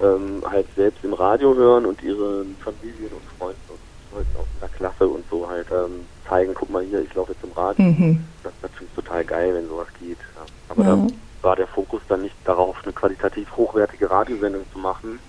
ähm, 0.01 0.43
halt 0.49 0.67
selbst 0.75 1.03
im 1.03 1.13
Radio 1.13 1.55
hören 1.55 1.85
und 1.85 2.01
ihren 2.03 2.55
Familien 2.57 3.11
und 3.11 3.37
Freunden 3.37 3.61
und 3.69 4.17
Leuten 4.17 4.37
aus 4.37 4.47
der 4.59 4.69
Klasse 4.69 5.07
und 5.07 5.23
so 5.29 5.47
halt 5.47 5.67
ähm, 5.71 6.05
zeigen, 6.27 6.53
guck 6.53 6.69
mal 6.69 6.83
hier, 6.83 7.01
ich 7.01 7.13
laufe 7.13 7.31
jetzt 7.31 7.43
im 7.43 7.51
Radio. 7.53 7.85
Mhm. 7.85 8.23
Das 8.43 8.51
ist 8.53 8.63
natürlich 8.63 8.93
total 8.93 9.23
geil, 9.23 9.53
wenn 9.53 9.67
sowas 9.67 9.87
geht. 9.99 10.17
Ja. 10.17 10.45
Aber 10.69 10.83
ja. 10.83 10.95
da 10.95 11.07
war 11.41 11.55
der 11.55 11.67
Fokus 11.67 12.01
dann 12.07 12.21
nicht 12.21 12.35
darauf, 12.45 12.77
eine 12.83 12.93
qualitativ 12.93 13.55
hochwertige 13.55 14.09
Radiosendung 14.09 14.63
zu 14.71 14.79
machen, 14.79 15.19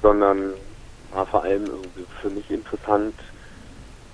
sondern 0.00 0.52
war 1.12 1.26
vor 1.26 1.42
allem 1.44 1.64
irgendwie 1.64 2.04
für 2.20 2.30
mich 2.30 2.50
interessant, 2.50 3.14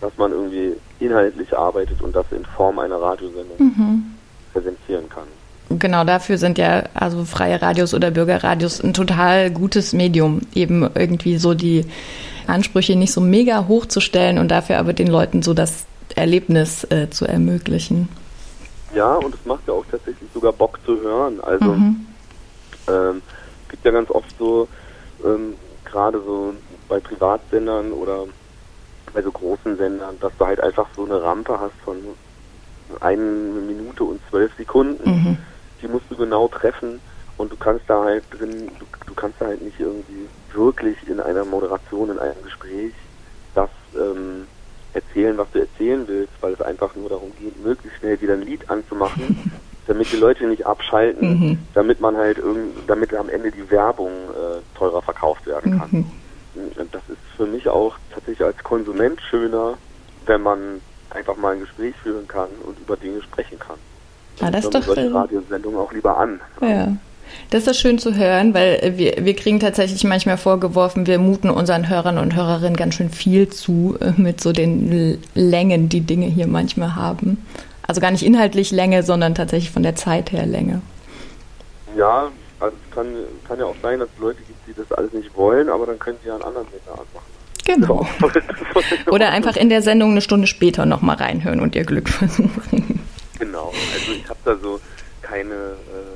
dass 0.01 0.17
man 0.17 0.33
irgendwie 0.33 0.75
inhaltlich 1.01 1.57
arbeitet 1.57 2.01
und 2.03 2.15
das 2.15 2.27
in 2.31 2.45
Form 2.45 2.79
einer 2.79 3.01
Radiosendung 3.01 3.59
mhm. 3.59 4.05
präsentieren 4.53 5.09
kann. 5.09 5.27
Genau, 5.71 6.05
dafür 6.05 6.39
sind 6.39 6.57
ja 6.57 6.85
also 6.95 7.25
freie 7.25 7.61
Radios 7.61 7.93
oder 7.93 8.11
Bürgerradios 8.11 8.83
ein 8.83 8.95
total 8.95 9.51
gutes 9.51 9.93
Medium, 9.93 10.41
eben 10.55 10.89
irgendwie 10.95 11.37
so 11.37 11.53
die 11.53 11.85
Ansprüche 12.47 12.97
nicht 12.97 13.13
so 13.13 13.21
mega 13.21 13.67
hoch 13.69 13.85
zu 13.85 14.01
stellen 14.01 14.39
und 14.39 14.49
dafür 14.49 14.79
aber 14.79 14.95
den 14.95 15.09
Leuten 15.09 15.43
so 15.43 15.53
das 15.53 15.85
Erlebnis 16.15 16.85
äh, 16.85 17.11
zu 17.11 17.27
ermöglichen. 17.27 18.09
Ja, 18.95 19.15
und 19.15 19.35
es 19.35 19.45
macht 19.45 19.67
ja 19.67 19.75
auch 19.75 19.85
tatsächlich 19.87 20.31
sogar 20.33 20.53
Bock 20.53 20.79
zu 20.85 21.01
hören. 21.01 21.41
Also 21.41 21.73
mhm. 21.73 22.17
ähm, 22.89 23.23
gibt 23.69 23.85
ja 23.85 23.91
ganz 23.91 24.11
oft 24.11 24.33
so, 24.39 24.69
ähm, 25.25 25.57
gerade 25.85 26.23
so 26.23 26.55
bei 26.89 27.01
Privatsendern 27.01 27.93
oder 27.93 28.27
bei 29.13 29.23
so 29.23 29.31
großen 29.31 29.77
Sendern, 29.77 30.19
dass 30.21 30.33
du 30.39 30.47
halt 30.47 30.61
einfach 30.61 30.89
so 30.97 31.05
eine 31.05 31.23
Rampe 31.23 31.59
hast 31.59 31.77
von 31.85 32.17
eine 33.01 33.23
Minute 33.23 34.05
und 34.05 34.21
zwölf 34.31 34.55
Sekunden. 34.57 35.11
Mhm. 35.11 35.39
Die 35.81 35.89
musst 35.89 36.11
du 36.11 36.17
genau 36.17 36.49
treffen 36.49 37.01
und 37.37 37.53
du 37.53 37.57
kannst 37.57 37.89
da 37.89 38.03
halt 38.05 38.25
drin, 38.31 38.71
du, 38.79 38.87
du 39.07 39.15
kannst 39.15 39.41
da 39.41 39.47
halt 39.47 39.63
nicht 39.63 39.79
irgendwie 39.79 40.29
wirklich 40.53 40.97
in 41.07 41.21
einer 41.21 41.45
Moderation, 41.45 42.11
in 42.11 42.19
einem 42.19 42.43
Gespräch 42.43 42.95
das 43.55 43.71
ähm, 43.95 44.49
erzählen, 45.03 45.37
was 45.39 45.51
du 45.53 45.61
erzählen 45.61 46.05
willst, 46.07 46.33
weil 46.41 46.53
es 46.53 46.61
einfach 46.61 46.95
nur 46.95 47.09
darum 47.09 47.33
geht, 47.39 47.63
möglichst 47.65 47.99
schnell 47.99 48.21
wieder 48.21 48.35
ein 48.35 48.43
Lied 48.43 48.69
anzumachen 48.71 49.53
damit 49.89 50.13
die 50.13 50.17
Leute 50.17 50.47
nicht 50.47 50.67
abschalten, 50.67 51.29
mhm. 51.29 51.59
damit 51.75 52.01
man 52.01 52.17
halt 52.17 52.39
irgend, 52.39 52.75
damit 52.87 53.13
am 53.15 53.29
Ende 53.31 53.51
die 53.51 53.69
Werbung 53.71 54.11
äh, 54.11 54.77
teurer 54.77 55.03
verkauft 55.03 55.47
werden 55.47 55.79
kann. 55.79 55.89
Mhm. 55.91 56.07
Das 56.93 57.03
ist 57.09 57.19
für 57.37 57.47
mich 57.47 57.69
auch 57.69 57.97
tatsächlich 58.13 58.47
als 58.47 58.59
Konsument 58.63 59.21
schöner, 59.23 59.79
wenn 60.27 60.43
man 60.43 60.59
einfach 61.11 61.37
mal 61.37 61.55
ein 61.55 61.61
Gespräch 61.61 61.95
führen 62.03 62.29
kann 62.29 62.49
und 62.65 62.79
über 62.79 62.97
Dinge 62.97 63.23
sprechen 63.23 63.59
kann. 63.59 63.77
Ah, 64.41 64.51
das 64.51 64.65
ist 64.65 64.75
doch 64.75 64.83
solche 64.83 65.13
Radiosendungen 65.13 65.81
auch 65.81 65.93
lieber 65.93 66.17
an. 66.19 66.41
Ja. 66.61 66.89
Das 67.51 67.67
ist 67.67 67.79
schön 67.79 67.99
zu 67.99 68.15
hören, 68.15 68.55
weil 68.55 68.95
wir, 68.97 69.25
wir 69.25 69.35
kriegen 69.35 69.61
tatsächlich 69.61 70.05
manchmal 70.05 70.37
vorgeworfen, 70.37 71.07
wir 71.07 71.19
muten 71.19 71.51
unseren 71.51 71.89
Hörern 71.89 72.19
und 72.19 72.35
Hörerinnen 72.35 72.77
ganz 72.77 72.95
schön 72.95 73.11
viel 73.11 73.49
zu 73.49 73.97
äh, 74.01 74.13
mit 74.17 74.41
so 74.41 74.53
den 74.53 75.19
Längen, 75.35 75.89
die 75.89 76.01
Dinge 76.01 76.27
hier 76.27 76.47
manchmal 76.47 76.95
haben. 76.95 77.45
Also 77.87 78.01
gar 78.01 78.11
nicht 78.11 78.23
inhaltlich 78.23 78.71
Länge, 78.71 79.03
sondern 79.03 79.35
tatsächlich 79.35 79.71
von 79.71 79.83
der 79.83 79.97
Zeit 79.97 80.33
her 80.33 80.47
Länge. 80.47 80.83
Ja, 81.97 82.31
also 82.61 82.77
es 82.77 82.95
kann, 82.95 83.07
kann 83.47 83.59
ja 83.59 83.65
auch 83.65 83.77
sein, 83.83 83.99
dass 83.99 84.09
es 84.15 84.21
Leute 84.21 84.41
gibt, 84.47 84.59
die 84.67 84.75
das 84.75 84.93
alles 84.97 85.13
nicht 85.13 85.35
wollen, 85.37 85.69
aber 85.69 85.87
dann 85.87 85.99
können 85.99 86.19
sie 86.23 86.29
ja 86.29 86.35
einen 86.35 86.45
anderen 86.45 86.67
Sender 86.69 86.93
anmachen. 86.93 87.39
Genau. 87.65 88.07
Oder 89.11 89.31
einfach 89.31 89.57
in 89.57 89.69
der 89.69 89.83
Sendung 89.83 90.13
eine 90.13 90.23
Stunde 90.23 90.47
später 90.47 90.87
nochmal 90.87 91.17
reinhören 91.17 91.61
und 91.61 91.75
ihr 91.77 91.85
Glück 91.85 92.09
versuchen. 92.09 93.01
Genau, 93.39 93.73
also 93.95 94.13
ich 94.13 94.29
habe 94.29 94.39
da 94.45 94.57
so 94.57 94.81
keine, 95.23 95.55
äh, 95.55 96.08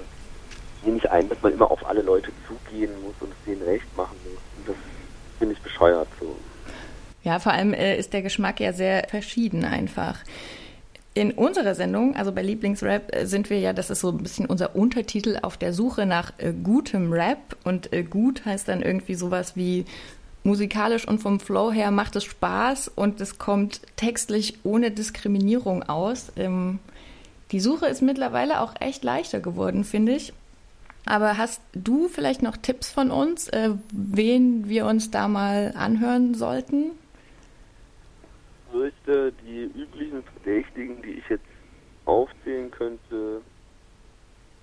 nicht 0.91 1.09
ein, 1.11 1.29
dass 1.29 1.41
man 1.43 1.53
immer 1.53 1.71
auf 1.71 1.87
alle 1.87 2.03
Leute 2.03 2.31
zugehen 2.47 2.91
muss 3.03 3.15
und 3.21 3.31
es 3.31 3.45
denen 3.47 3.63
recht 3.63 3.97
machen 3.97 4.17
muss. 4.25 4.41
Und 4.59 4.69
das 4.69 4.77
finde 5.39 5.55
ich 5.55 5.61
bescheuert 5.61 6.09
so. 6.21 6.37
Ja, 7.23 7.39
vor 7.39 7.53
allem 7.53 7.73
äh, 7.73 7.97
ist 7.97 8.13
der 8.13 8.23
Geschmack 8.23 8.61
ja 8.61 8.73
sehr 8.73 9.07
verschieden 9.09 9.65
einfach. 9.65 10.19
In 11.15 11.33
unserer 11.33 11.75
Sendung, 11.75 12.17
also 12.17 12.33
bei 12.33 12.43
Lieblingsrap, 12.43 13.15
äh, 13.15 13.27
sind 13.27 13.51
wir 13.51 13.61
ja, 13.61 13.73
das 13.73 13.91
ist 13.91 14.01
so 14.01 14.09
ein 14.09 14.19
bisschen 14.19 14.47
unser 14.47 14.75
Untertitel, 14.75 15.39
auf 15.43 15.57
der 15.57 15.73
Suche 15.73 16.07
nach 16.07 16.33
äh, 16.39 16.53
gutem 16.53 17.13
Rap. 17.13 17.57
Und 17.65 17.93
äh, 17.93 18.03
gut 18.03 18.45
heißt 18.45 18.67
dann 18.67 18.83
irgendwie 18.83 19.15
sowas 19.15 19.55
wie 19.55 19.85
musikalisch 20.45 21.07
und 21.07 21.21
vom 21.21 21.39
Flow 21.39 21.71
her 21.71 21.91
macht 21.91 22.17
es 22.17 22.25
Spaß 22.25 22.89
und 22.89 23.21
es 23.21 23.39
kommt 23.39 23.81
textlich 23.97 24.59
ohne 24.65 24.91
Diskriminierung 24.91 25.85
aus. 25.85 26.33
Ähm, 26.37 26.81
die 27.53 27.61
Suche 27.61 27.87
ist 27.87 28.03
mittlerweile 28.03 28.61
auch 28.61 28.75
echt 28.81 29.05
leichter 29.05 29.41
geworden, 29.41 29.85
finde 29.85 30.13
ich. 30.13 30.33
Aber 31.05 31.37
hast 31.37 31.61
du 31.73 32.09
vielleicht 32.09 32.43
noch 32.43 32.57
Tipps 32.57 32.91
von 32.91 33.11
uns, 33.11 33.49
äh, 33.49 33.71
wen 33.93 34.69
wir 34.69 34.87
uns 34.87 35.11
da 35.11 35.29
mal 35.29 35.75
anhören 35.77 36.35
sollten? 36.35 36.93
Ich 38.67 38.73
fürchte, 38.73 39.33
die 39.45 39.65
üblichen 39.65 40.23
Verdächtigen, 40.23 41.03
die 41.03 41.13
ich 41.13 41.29
jetzt 41.29 41.45
aufzählen 42.05 42.71
könnte, 42.71 43.43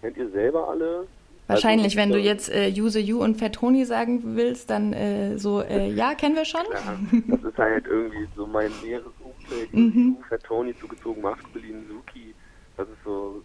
kennt 0.01 0.17
ihr 0.17 0.29
selber 0.29 0.69
alle? 0.69 1.07
Wahrscheinlich, 1.47 1.97
also, 1.97 1.97
wenn 1.97 2.11
du 2.11 2.19
jetzt 2.19 2.49
äh, 2.49 2.71
Use 2.71 2.99
You 2.99 3.23
und 3.23 3.37
Fettoni 3.37 3.83
sagen 3.83 4.35
willst, 4.35 4.69
dann 4.69 4.93
äh, 4.93 5.37
so, 5.37 5.61
äh, 5.61 5.89
ja, 5.93 6.13
kennen 6.13 6.35
wir 6.35 6.45
schon. 6.45 6.61
Ja, 6.71 6.99
das 7.27 7.43
ist 7.43 7.57
halt 7.57 7.87
irgendwie 7.87 8.27
so 8.35 8.45
mein 8.45 8.71
näheres 8.83 9.11
Umfeld. 9.19 9.73
Mhm. 9.73 10.17
Fettoni 10.29 10.77
zugezogen, 10.79 11.21
Maskulin, 11.23 11.85
Suki, 11.87 12.35
das 12.77 12.87
ist 12.87 13.03
so 13.03 13.43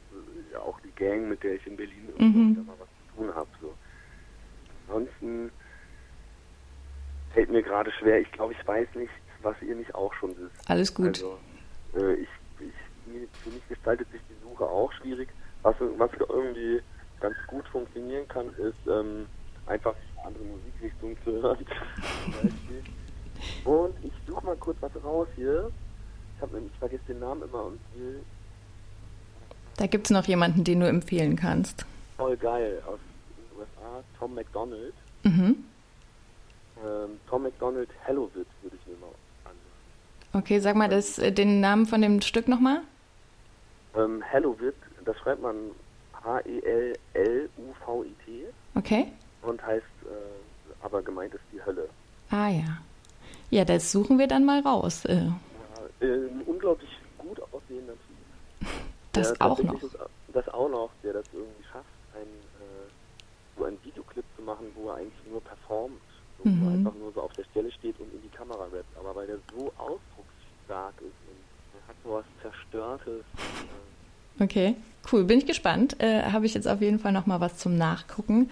ja, 0.52 0.60
auch 0.60 0.78
die 0.80 0.92
Gang, 1.02 1.28
mit 1.28 1.42
der 1.42 1.54
ich 1.54 1.66
in 1.66 1.76
Berlin 1.76 2.08
mhm. 2.18 2.64
mal 2.66 2.74
was 2.78 2.83
zu 2.83 2.83
tun 3.16 3.34
habe. 3.34 3.48
So. 3.60 3.74
Ansonsten 4.88 5.50
fällt 7.32 7.50
mir 7.50 7.62
gerade 7.62 7.90
schwer. 7.92 8.20
Ich 8.20 8.30
glaube, 8.32 8.52
ich 8.52 8.66
weiß 8.66 8.88
nicht, 8.94 9.12
was 9.42 9.56
ihr 9.62 9.74
nicht 9.74 9.94
auch 9.94 10.12
schon 10.14 10.30
wisst. 10.30 10.70
Alles 10.70 10.94
gut. 10.94 11.06
Also, 11.06 11.38
äh, 11.96 12.14
ich, 12.14 12.28
ich, 12.60 13.28
für 13.42 13.50
mich 13.50 13.68
gestaltet 13.68 14.10
sich 14.12 14.20
die 14.28 14.42
Suche 14.42 14.64
auch 14.64 14.92
schwierig. 14.92 15.28
Was, 15.62 15.76
was 15.96 16.10
irgendwie 16.28 16.80
ganz 17.20 17.36
gut 17.46 17.66
funktionieren 17.68 18.28
kann, 18.28 18.48
ist 18.56 18.86
ähm, 18.86 19.26
einfach 19.66 19.94
andere 20.24 20.44
Musikrichtungen 20.44 21.16
zu 21.24 21.32
hören. 21.32 21.58
und 23.64 23.94
ich 24.04 24.12
suche 24.26 24.44
mal 24.44 24.56
kurz 24.56 24.76
was 24.80 24.92
raus 25.02 25.28
hier. 25.36 25.70
Ich 26.36 26.42
habe 26.42 26.54
nämlich 26.54 26.72
vergesse 26.78 27.04
den 27.08 27.20
Namen 27.20 27.42
immer 27.42 27.64
und 27.64 27.80
will 27.94 28.22
da 29.76 29.86
gibt 29.86 30.06
es 30.06 30.10
noch 30.10 30.26
jemanden, 30.26 30.64
den 30.64 30.80
du 30.80 30.88
empfehlen 30.88 31.36
kannst. 31.36 31.86
Voll 32.16 32.36
geil, 32.36 32.82
aus 32.86 32.98
den 33.36 33.58
USA, 33.58 34.02
Tom 34.18 34.34
McDonald. 34.34 34.94
Mhm. 35.24 35.64
Ähm, 36.84 37.20
Tom 37.28 37.42
McDonald, 37.42 37.88
Hello 38.04 38.30
It, 38.34 38.46
würde 38.62 38.76
ich 38.76 38.86
mir 38.86 38.96
mal 39.00 39.10
anhören. 39.44 39.58
Okay, 40.32 40.58
sag 40.60 40.76
mal 40.76 40.88
das, 40.88 41.18
äh, 41.18 41.32
den 41.32 41.60
Namen 41.60 41.86
von 41.86 42.00
dem 42.02 42.20
Stück 42.20 42.48
nochmal. 42.48 42.82
Ähm, 43.96 44.22
Hello 44.22 44.56
It, 44.60 44.76
das 45.04 45.16
schreibt 45.18 45.42
man 45.42 45.56
H-E-L-L-U-V-I-T. 46.24 46.94
Okay. 48.74 49.12
Und 49.42 49.64
heißt, 49.64 49.84
äh, 50.04 50.84
aber 50.84 51.02
gemeint 51.02 51.34
ist 51.34 51.44
die 51.52 51.64
Hölle. 51.64 51.88
Ah 52.30 52.48
ja. 52.48 52.78
Ja, 53.50 53.64
das 53.64 53.92
suchen 53.92 54.18
wir 54.18 54.26
dann 54.26 54.44
mal 54.44 54.60
raus. 54.60 55.04
Äh. 55.04 55.26
Ja, 55.26 55.36
äh, 56.00 56.28
unglaublich 56.46 56.90
gut 57.18 57.40
aussehender 57.52 57.92
Typ. 57.92 58.68
Das 59.12 59.30
ja, 59.30 59.46
auch 59.46 59.62
noch. 59.62 59.80
Das 60.32 60.48
auch 60.48 60.68
noch, 60.68 60.90
der 61.04 61.12
das 61.12 61.24
irgendwie 61.32 61.62
schafft, 61.70 61.86
ein, 62.14 62.26
äh, 62.26 62.88
so 63.56 63.64
einen 63.64 63.78
Videoclip 63.84 64.24
zu 64.36 64.42
machen, 64.42 64.66
wo 64.74 64.88
er 64.88 64.96
eigentlich 64.96 65.26
nur 65.30 65.40
performt. 65.40 66.00
So, 66.42 66.48
mhm. 66.48 66.60
Wo 66.60 66.66
er 66.68 66.74
einfach 66.74 66.94
nur 66.94 67.12
so 67.12 67.22
auf 67.22 67.32
der 67.34 67.44
Stelle 67.44 67.70
steht 67.70 68.00
und 68.00 68.12
in 68.12 68.22
die 68.22 68.36
Kamera 68.36 68.64
rappt. 68.64 68.96
Aber 68.98 69.14
weil 69.14 69.28
der 69.28 69.38
so 69.54 69.72
ausdrucksstark 69.78 70.94
ist 70.98 71.20
und 71.28 71.38
er 71.74 71.88
hat 71.88 71.96
so 72.02 72.10
was 72.14 72.24
Zerstörtes. 72.42 73.24
Äh, 74.40 74.43
okay, 74.54 74.76
cool, 75.12 75.24
bin 75.24 75.38
ich 75.38 75.46
gespannt. 75.46 75.96
Äh, 76.00 76.22
Habe 76.22 76.46
ich 76.46 76.54
jetzt 76.54 76.68
auf 76.68 76.80
jeden 76.80 76.98
Fall 76.98 77.12
nochmal 77.12 77.40
was 77.40 77.58
zum 77.58 77.76
Nachgucken. 77.76 78.50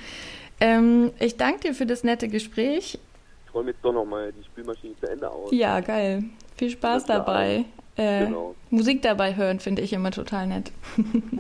Ähm, 0.61 1.13
ich 1.19 1.37
danke 1.37 1.61
dir 1.61 1.75
für 1.75 1.87
das 1.87 2.05
nette 2.05 2.29
Gespräch. 2.29 2.99
Ich 3.47 3.55
räume 3.55 3.71
jetzt 3.71 3.85
doch 3.85 3.93
nochmal 3.93 4.33
die 4.33 4.45
Spülmaschine 4.45 4.95
zu 5.01 5.09
Ende 5.09 5.31
aus. 5.31 5.51
Ja, 5.53 5.81
geil. 5.81 6.25
Viel 6.57 6.71
Spaß 6.71 7.07
dabei. 7.07 7.65
Äh, 7.97 8.25
genau. 8.25 8.55
Musik 8.71 9.03
dabei 9.03 9.37
hören 9.37 9.61
finde 9.61 9.83
ich 9.83 9.93
immer 9.93 10.11
total 10.11 10.47
nett. 10.47 10.73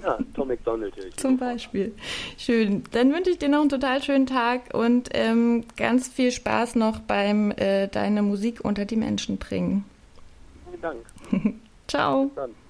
ja, 0.02 0.18
Tom 0.34 0.48
McDonald 0.48 0.94
höre 0.96 1.06
ich. 1.06 1.16
Zum 1.16 1.38
Beispiel. 1.38 1.94
Schön. 2.36 2.84
Dann 2.92 3.12
wünsche 3.12 3.30
ich 3.30 3.38
dir 3.38 3.48
noch 3.48 3.60
einen 3.60 3.70
total 3.70 4.02
schönen 4.02 4.26
Tag 4.26 4.74
und 4.74 5.08
ähm, 5.14 5.64
ganz 5.76 6.08
viel 6.08 6.30
Spaß 6.30 6.74
noch 6.74 6.98
beim 7.00 7.52
äh, 7.52 7.88
deine 7.88 8.22
Musik 8.22 8.62
unter 8.62 8.84
die 8.84 8.96
Menschen 8.96 9.38
bringen. 9.38 9.84
Vielen 10.68 10.82
Dank. 10.82 11.56
Ciao. 11.88 12.24
Bis 12.26 12.34
dann. 12.34 12.61